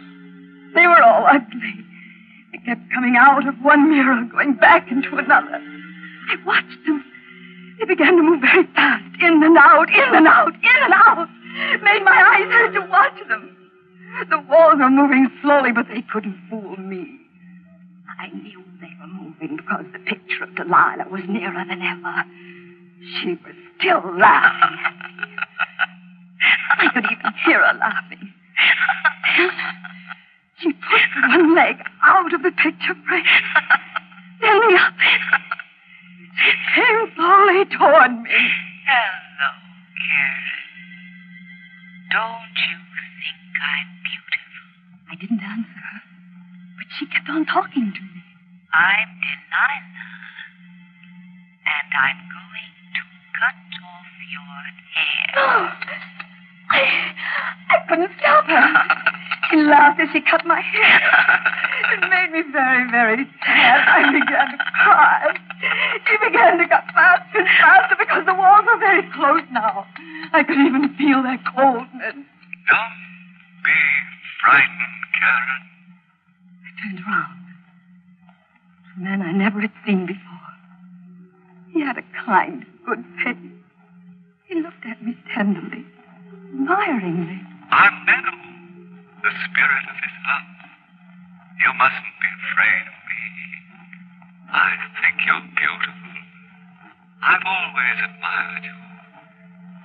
They 0.75 0.88
were 0.88 1.01
all 1.01 1.25
ugly. 1.28 1.86
They 2.51 2.60
kept 2.60 2.82
coming 2.93 3.15
out 3.17 3.47
of 3.47 3.56
one 3.62 3.89
mirror, 3.89 4.23
going 4.32 4.54
back 4.54 4.91
into 4.91 5.17
another. 5.17 5.62
I 6.36 6.45
watched 6.45 6.86
them. 6.86 7.04
They 7.80 7.86
began 7.86 8.17
to 8.17 8.24
move 8.24 8.41
very 8.41 8.65
fast, 8.74 9.04
in 9.21 9.43
and 9.43 9.58
out, 9.58 9.89
in 9.89 10.15
and 10.15 10.28
out, 10.28 10.54
in 10.54 10.84
and 10.84 10.93
out. 10.93 11.30
Made 11.82 12.04
my 12.04 12.36
eyes 12.36 12.52
hurt 12.52 12.74
to 12.74 12.82
watch 12.89 13.17
them. 13.28 13.56
The 14.30 14.39
walls 14.50 14.80
were 14.80 14.89
moving 14.89 15.28
slowly, 15.41 15.71
but 15.71 15.88
they 15.88 16.02
couldn't 16.02 16.38
fool 16.50 16.76
me. 16.78 17.19
I 18.19 18.28
knew 18.30 18.63
they 18.82 18.91
were 19.00 19.08
moving 19.08 19.58
because 19.58 19.86
the 19.91 20.00
picture 20.00 20.43
of 20.43 20.56
Delilah 20.56 21.08
was 21.10 21.24
nearer 21.28 21.65
than 21.67 21.82
ever. 21.82 22.24
She 23.21 23.32
was 23.32 23.56
still 23.78 24.17
laughing 24.17 24.78
at 24.86 24.95
me. 24.95 25.36
I 26.80 26.89
could 26.93 27.06
even 27.06 27.34
hear 27.45 27.60
her 27.60 27.78
laughing. 27.78 28.34
She 30.60 30.71
pushed 30.71 31.15
one 31.28 31.56
leg 31.56 31.78
out 32.04 32.34
of 32.34 32.41
the 32.41 32.52
picture 32.52 32.95
frame. 33.08 33.26
Then 34.41 34.60
the 34.60 34.80
other. 34.80 35.56
Came 36.36 37.12
slowly 37.15 37.65
toward 37.65 38.12
me. 38.24 38.30
Hello, 38.86 39.50
Karen. 39.95 40.65
Don't 42.12 42.56
you 42.67 42.76
think 42.76 43.56
I'm 43.56 43.89
beautiful? 44.04 44.67
I 45.12 45.15
didn't 45.15 45.39
answer 45.41 45.80
her, 45.80 46.02
but 46.78 46.88
she 47.00 47.06
kept 47.08 47.30
on 47.30 47.45
talking 47.45 47.93
to 47.93 48.02
me. 48.02 48.21
I'm 48.74 49.08
Delilah. 49.24 49.95
And 51.65 51.89
I'm 51.95 52.19
going 52.28 52.76
to 52.93 53.02
cut 53.39 53.60
off 53.80 54.12
your 54.28 54.60
hair. 54.91 55.28
Oh, 55.39 55.71
I, 56.76 57.76
I 57.76 57.78
couldn't 57.88 58.12
stop 58.20 58.46
her. 58.46 58.68
She 59.50 59.58
laughed 59.62 60.00
as 60.00 60.10
she 60.12 60.22
cut 60.22 60.46
my 60.46 60.60
hair. 60.60 61.02
It 61.94 62.02
made 62.10 62.32
me 62.34 62.52
very, 62.52 62.90
very 62.92 63.26
sad. 63.46 63.80
I 63.88 64.12
began 64.12 64.48
to 64.52 64.58
cry. 64.58 65.38
She 66.08 66.18
began 66.28 66.58
to 66.58 66.68
cut 66.68 66.84
faster 66.94 67.40
and 67.40 67.48
faster 67.62 67.96
because 68.00 68.26
the 68.26 68.34
walls 68.34 68.66
were 68.66 68.80
very 68.80 69.04
close 69.14 69.44
now. 69.52 69.86
I 70.34 70.44
could 70.44 70.58
even 70.58 70.96
feel 70.98 71.22
their 71.24 71.40
coldness. 71.56 72.16
Don't 72.68 73.00
be 73.64 73.78
frightened, 74.42 74.96
Karen. 75.14 75.62
I 76.66 76.70
turned 76.82 77.00
around. 77.06 77.46
A 78.98 79.00
man 79.00 79.22
I 79.22 79.32
never 79.32 79.62
had 79.62 79.72
seen 79.86 80.06
before. 80.06 80.22
He 81.72 81.82
had 81.82 81.98
a 81.98 82.04
kind, 82.26 82.66
good 82.86 83.04
face. 83.24 83.36
He 84.48 84.62
looked 84.62 84.86
at 84.86 85.04
me 85.04 85.16
tenderly, 85.34 85.86
admiringly. 86.56 87.41
I'm 87.72 88.06
Meadow, 88.06 88.38
the 89.24 89.32
spirit 89.44 89.84
of 89.91 89.96
his 90.00 90.15
love. 90.24 90.48
You 91.60 91.70
mustn't 91.76 92.15
be 92.24 92.30
afraid 92.32 92.86
of 92.88 92.98
me. 93.12 93.24
I 94.56 94.72
think 95.04 95.15
you're 95.28 95.48
beautiful. 95.52 96.13
I've 97.24 97.44
always 97.46 97.98
admired 98.08 98.63
you. 98.63 98.78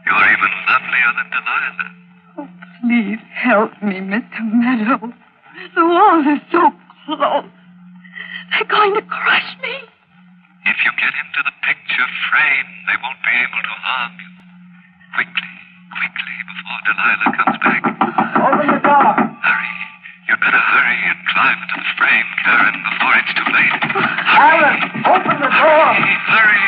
You're 0.07 0.27
even 0.31 0.53
lovelier 0.71 1.13
than 1.19 1.29
Delilah. 1.35 1.91
Oh, 2.39 2.49
please 2.83 3.23
help 3.35 3.73
me, 3.83 3.99
Mr. 3.99 4.41
Meadow. 4.47 5.13
The 5.75 5.85
walls 5.85 6.27
are 6.27 6.43
so 6.53 6.71
close. 7.07 7.51
They're 8.55 8.71
going 8.71 8.95
to 8.95 9.03
crush 9.03 9.51
me. 9.63 9.75
If 10.67 10.77
you 10.85 10.93
get 11.01 11.15
into 11.19 11.41
the 11.43 11.55
picture 11.67 12.09
frame, 12.31 12.69
they 12.87 12.97
won't 13.03 13.19
be 13.25 13.35
able 13.43 13.63
to 13.63 13.75
harm 13.83 14.13
you. 14.21 14.31
Quickly, 15.15 15.51
quickly, 15.91 16.37
before 16.47 16.81
Delilah 16.87 17.31
comes 17.37 17.57
back. 17.61 17.83
Open 18.41 18.67
the 18.71 18.81
door. 18.81 19.11
Hurry. 19.43 19.75
You'd 20.29 20.41
better 20.41 20.63
hurry 20.63 21.01
and 21.11 21.19
climb 21.31 21.59
into 21.61 21.77
the 21.83 21.91
frame, 21.99 22.29
Karen, 22.47 22.77
before 22.87 23.15
it's 23.19 23.33
too 23.35 23.49
late. 23.51 23.75
Alice, 24.39 24.83
open 25.11 25.37
the 25.43 25.51
door. 25.51 25.85
Hurry, 25.91 26.15
hurry. 26.31 26.67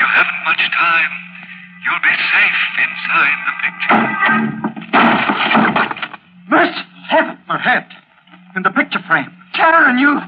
You 0.00 0.06
haven't 0.08 0.40
much 0.48 0.62
time. 0.72 1.12
You'll 1.84 2.04
be 2.04 2.16
safe 2.32 2.60
inside 2.84 3.38
the 3.46 3.54
picture. 3.62 4.00
Merciful 6.48 7.02
heaven, 7.08 7.36
her 7.48 7.58
head. 7.58 7.86
In 8.56 8.62
the 8.62 8.70
picture 8.70 9.00
frame. 9.06 9.30
Karen, 9.54 9.98
you. 9.98 10.18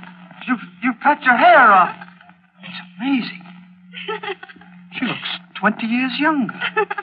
You, 0.46 0.56
you 0.82 0.92
cut 1.02 1.22
your 1.22 1.36
hair 1.36 1.70
off. 1.72 1.94
It's 2.62 2.80
amazing. 2.98 3.44
She 4.98 5.04
looks 5.06 5.28
20 5.60 5.86
years 5.86 6.10
younger. 6.18 6.52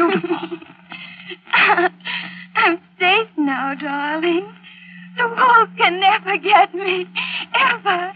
And 0.00 0.12
she's 0.12 0.30
beautiful. 0.30 0.58
I'm 2.56 2.80
safe 2.98 3.28
now, 3.36 3.74
darling. 3.74 4.52
The 5.16 5.26
wolf 5.28 5.68
can 5.76 6.00
never 6.00 6.38
get 6.38 6.74
me. 6.74 7.06
Ever. 7.54 8.12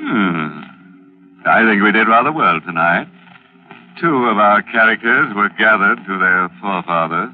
Hmm. 0.00 0.62
I 1.46 1.64
think 1.68 1.82
we 1.82 1.92
did 1.92 2.08
rather 2.08 2.32
well 2.32 2.60
tonight. 2.60 3.08
Two 4.00 4.26
of 4.26 4.38
our 4.38 4.62
characters 4.62 5.34
were 5.34 5.48
gathered 5.58 5.98
to 6.06 6.18
their 6.18 6.48
forefathers. 6.60 7.32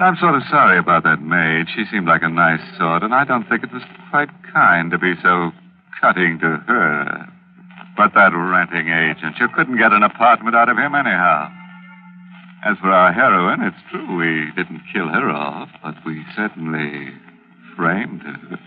I'm 0.00 0.16
sort 0.16 0.34
of 0.34 0.42
sorry 0.50 0.78
about 0.78 1.04
that 1.04 1.22
maid. 1.22 1.66
She 1.74 1.84
seemed 1.90 2.08
like 2.08 2.22
a 2.22 2.28
nice 2.28 2.60
sort, 2.78 3.04
and 3.04 3.14
I 3.14 3.24
don't 3.24 3.48
think 3.48 3.62
it 3.62 3.72
was 3.72 3.82
quite 4.10 4.28
kind 4.52 4.90
to 4.90 4.98
be 4.98 5.14
so 5.22 5.52
cutting 6.00 6.38
to 6.40 6.58
her. 6.66 7.28
But 7.96 8.12
that 8.14 8.34
renting 8.34 8.88
agent, 8.88 9.38
you 9.38 9.46
couldn't 9.54 9.78
get 9.78 9.92
an 9.92 10.02
apartment 10.02 10.56
out 10.56 10.68
of 10.68 10.76
him 10.76 10.94
anyhow. 10.96 11.48
As 12.64 12.76
for 12.78 12.90
our 12.90 13.12
heroine, 13.12 13.62
it's 13.62 13.76
true 13.90 14.16
we 14.16 14.50
didn't 14.56 14.82
kill 14.92 15.06
her 15.08 15.30
off, 15.30 15.68
but 15.82 15.94
we 16.04 16.24
certainly 16.34 17.12
framed 17.76 18.22
her. 18.22 18.58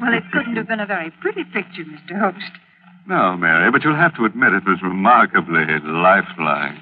Well, 0.00 0.14
it 0.14 0.24
couldn't 0.32 0.56
have 0.56 0.66
been 0.66 0.80
a 0.80 0.86
very 0.86 1.12
pretty 1.20 1.44
picture, 1.44 1.84
Mr. 1.84 2.18
Host. 2.18 2.50
No, 3.08 3.36
Mary, 3.36 3.70
but 3.70 3.84
you'll 3.84 3.94
have 3.94 4.16
to 4.16 4.24
admit 4.24 4.52
it 4.52 4.66
was 4.66 4.82
remarkably 4.82 5.64
lifelike. 5.84 6.74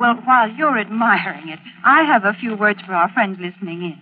Well, 0.00 0.14
while 0.24 0.50
you're 0.50 0.78
admiring 0.78 1.48
it, 1.50 1.60
I 1.84 2.02
have 2.02 2.24
a 2.24 2.34
few 2.34 2.56
words 2.56 2.80
for 2.84 2.94
our 2.94 3.12
friends 3.12 3.38
listening 3.40 3.82
in. 3.82 4.00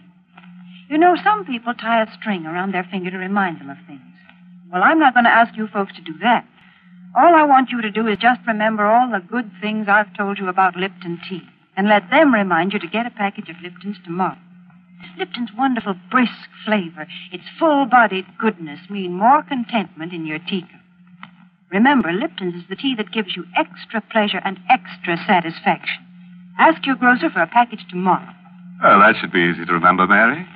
You 0.88 0.96
know, 0.96 1.16
some 1.22 1.44
people 1.44 1.74
tie 1.74 2.02
a 2.02 2.12
string 2.18 2.46
around 2.46 2.72
their 2.72 2.88
finger 2.90 3.10
to 3.10 3.18
remind 3.18 3.60
them 3.60 3.68
of 3.68 3.76
things. 3.86 4.00
Well, 4.72 4.82
I'm 4.82 4.98
not 4.98 5.12
going 5.12 5.24
to 5.24 5.30
ask 5.30 5.54
you 5.56 5.68
folks 5.68 5.94
to 5.96 6.00
do 6.00 6.14
that. 6.22 6.46
All 7.14 7.34
I 7.34 7.44
want 7.44 7.70
you 7.70 7.82
to 7.82 7.90
do 7.90 8.06
is 8.06 8.18
just 8.18 8.40
remember 8.46 8.86
all 8.86 9.10
the 9.10 9.20
good 9.20 9.50
things 9.60 9.86
I've 9.88 10.16
told 10.16 10.38
you 10.38 10.48
about 10.48 10.76
Lipton 10.76 11.20
tea, 11.28 11.42
and 11.76 11.88
let 11.88 12.08
them 12.10 12.32
remind 12.32 12.72
you 12.72 12.78
to 12.78 12.88
get 12.88 13.06
a 13.06 13.10
package 13.10 13.50
of 13.50 13.56
Lipton's 13.62 13.98
tomorrow. 14.04 14.38
Lipton's 15.18 15.50
wonderful 15.56 15.94
brisk 16.10 16.48
flavor, 16.64 17.06
its 17.32 17.44
full-bodied 17.58 18.26
goodness 18.38 18.80
mean 18.88 19.12
more 19.12 19.42
contentment 19.42 20.12
in 20.12 20.24
your 20.24 20.38
teacup. 20.38 20.80
Remember, 21.72 22.12
Lipton's 22.12 22.54
is 22.54 22.68
the 22.68 22.76
tea 22.76 22.94
that 22.96 23.12
gives 23.12 23.36
you 23.36 23.44
extra 23.56 24.00
pleasure 24.00 24.40
and 24.44 24.58
extra 24.70 25.16
satisfaction. 25.26 26.04
Ask 26.58 26.86
your 26.86 26.96
grocer 26.96 27.28
for 27.30 27.42
a 27.42 27.46
package 27.46 27.84
tomorrow. 27.90 28.32
Well, 28.82 29.00
that 29.00 29.16
should 29.20 29.32
be 29.32 29.40
easy 29.40 29.64
to 29.64 29.72
remember, 29.72 30.06
Mary. 30.06 30.46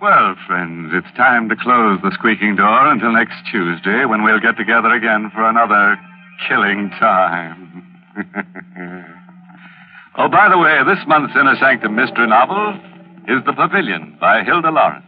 Well, 0.00 0.36
friends, 0.46 0.92
it's 0.92 1.16
time 1.16 1.48
to 1.48 1.56
close 1.56 1.98
the 2.02 2.12
squeaking 2.12 2.56
door 2.56 2.86
until 2.88 3.12
next 3.12 3.36
Tuesday 3.50 4.04
when 4.04 4.22
we'll 4.22 4.40
get 4.40 4.56
together 4.58 4.90
again 4.90 5.30
for 5.34 5.48
another 5.48 5.98
killing 6.46 6.90
time. 7.00 7.82
oh, 10.18 10.28
by 10.28 10.50
the 10.50 10.58
way, 10.58 10.84
this 10.84 11.02
month's 11.06 11.34
Inner 11.34 11.56
Sanctum 11.58 11.96
Mystery 11.96 12.26
novel 12.26 12.78
is 13.26 13.42
The 13.46 13.54
Pavilion 13.54 14.18
by 14.20 14.44
Hilda 14.44 14.70
Lawrence. 14.70 15.06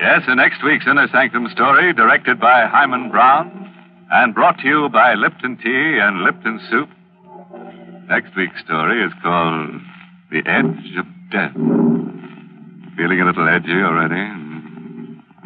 Yes, 0.00 0.22
in 0.26 0.36
next 0.36 0.64
week's 0.64 0.86
Inner 0.86 1.08
Sanctum 1.12 1.48
story, 1.52 1.92
directed 1.92 2.40
by 2.40 2.66
Himan 2.66 3.10
Brown 3.10 3.61
and 4.12 4.34
brought 4.34 4.58
to 4.58 4.68
you 4.68 4.90
by 4.90 5.14
Lipton 5.14 5.56
Tea 5.56 5.98
and 5.98 6.22
Lipton 6.22 6.60
Soup, 6.68 6.88
next 8.10 8.36
week's 8.36 8.60
story 8.60 9.02
is 9.02 9.12
called 9.22 9.70
The 10.30 10.42
Edge 10.44 10.98
of 10.98 11.06
Death. 11.30 11.54
Feeling 12.94 13.22
a 13.22 13.24
little 13.24 13.48
edgy 13.48 13.72
already? 13.72 14.28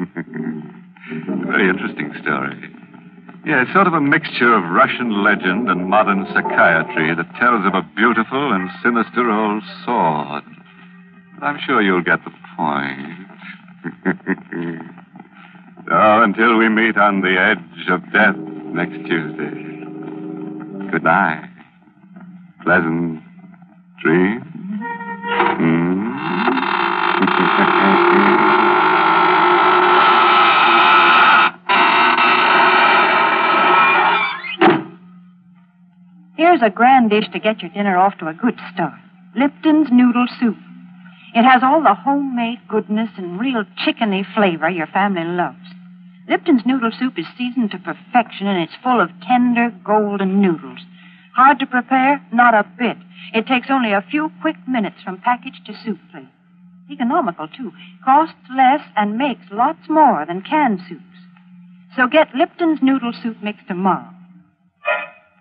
very 1.46 1.68
interesting 1.70 2.12
story. 2.20 2.58
Yeah, 3.46 3.62
it's 3.62 3.72
sort 3.72 3.86
of 3.86 3.94
a 3.94 4.00
mixture 4.00 4.52
of 4.52 4.64
Russian 4.64 5.22
legend 5.22 5.70
and 5.70 5.88
modern 5.88 6.26
psychiatry 6.34 7.14
that 7.14 7.36
tells 7.38 7.64
of 7.64 7.74
a 7.74 7.88
beautiful 7.94 8.52
and 8.52 8.68
sinister 8.82 9.30
old 9.30 9.62
sword. 9.84 10.42
I'm 11.40 11.60
sure 11.64 11.80
you'll 11.80 12.02
get 12.02 12.18
the 12.24 12.32
point. 12.56 13.28
so, 15.88 16.22
until 16.22 16.56
we 16.58 16.68
meet 16.68 16.96
on 16.96 17.20
the 17.20 17.38
edge 17.38 17.88
of 17.88 18.02
death 18.12 18.34
next 18.76 19.08
Tuesday, 19.08 19.56
good 20.90 21.02
night. 21.02 21.48
Pleasant 22.62 23.22
dreams. 24.02 24.44
Hmm. 25.56 25.96
Here's 36.36 36.60
a 36.60 36.68
grand 36.68 37.08
dish 37.08 37.24
to 37.32 37.38
get 37.38 37.62
your 37.62 37.70
dinner 37.70 37.96
off 37.96 38.18
to 38.18 38.28
a 38.28 38.34
good 38.34 38.58
start. 38.74 38.92
Lipton's 39.34 39.88
noodle 39.90 40.26
soup. 40.38 40.56
It 41.34 41.44
has 41.44 41.62
all 41.62 41.82
the 41.82 41.94
homemade 41.94 42.58
goodness 42.68 43.08
and 43.16 43.40
real 43.40 43.64
chickeny 43.86 44.26
flavor 44.34 44.68
your 44.68 44.86
family 44.86 45.24
loves. 45.24 45.75
Lipton's 46.28 46.66
noodle 46.66 46.90
soup 46.98 47.18
is 47.18 47.26
seasoned 47.38 47.70
to 47.70 47.78
perfection 47.78 48.46
and 48.46 48.62
it's 48.62 48.82
full 48.82 49.00
of 49.00 49.10
tender, 49.26 49.70
golden 49.84 50.40
noodles. 50.40 50.80
Hard 51.34 51.58
to 51.60 51.66
prepare? 51.66 52.20
Not 52.32 52.54
a 52.54 52.66
bit. 52.78 52.96
It 53.32 53.46
takes 53.46 53.68
only 53.70 53.92
a 53.92 54.04
few 54.10 54.30
quick 54.40 54.56
minutes 54.66 54.96
from 55.04 55.20
package 55.20 55.60
to 55.66 55.74
soup 55.84 55.98
plate. 56.10 56.28
Economical, 56.90 57.48
too. 57.48 57.72
Costs 58.04 58.34
less 58.56 58.80
and 58.96 59.18
makes 59.18 59.44
lots 59.50 59.88
more 59.88 60.24
than 60.26 60.42
canned 60.42 60.80
soups. 60.88 61.02
So 61.96 62.06
get 62.06 62.34
Lipton's 62.34 62.80
noodle 62.82 63.12
soup 63.22 63.36
mix 63.42 63.58
tomorrow. 63.66 64.10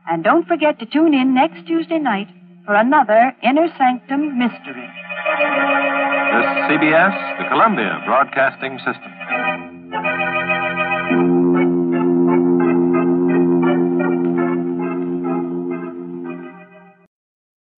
And 0.07 0.23
don't 0.23 0.47
forget 0.47 0.79
to 0.79 0.85
tune 0.85 1.13
in 1.13 1.33
next 1.33 1.65
Tuesday 1.65 1.99
night 1.99 2.27
for 2.65 2.75
another 2.75 3.33
Inner 3.43 3.67
Sanctum 3.77 4.37
Mystery. 4.37 4.89
This 6.35 6.47
CBS, 6.69 7.37
the 7.39 7.49
Columbia 7.49 8.01
Broadcasting 8.05 8.77
System. 8.79 9.11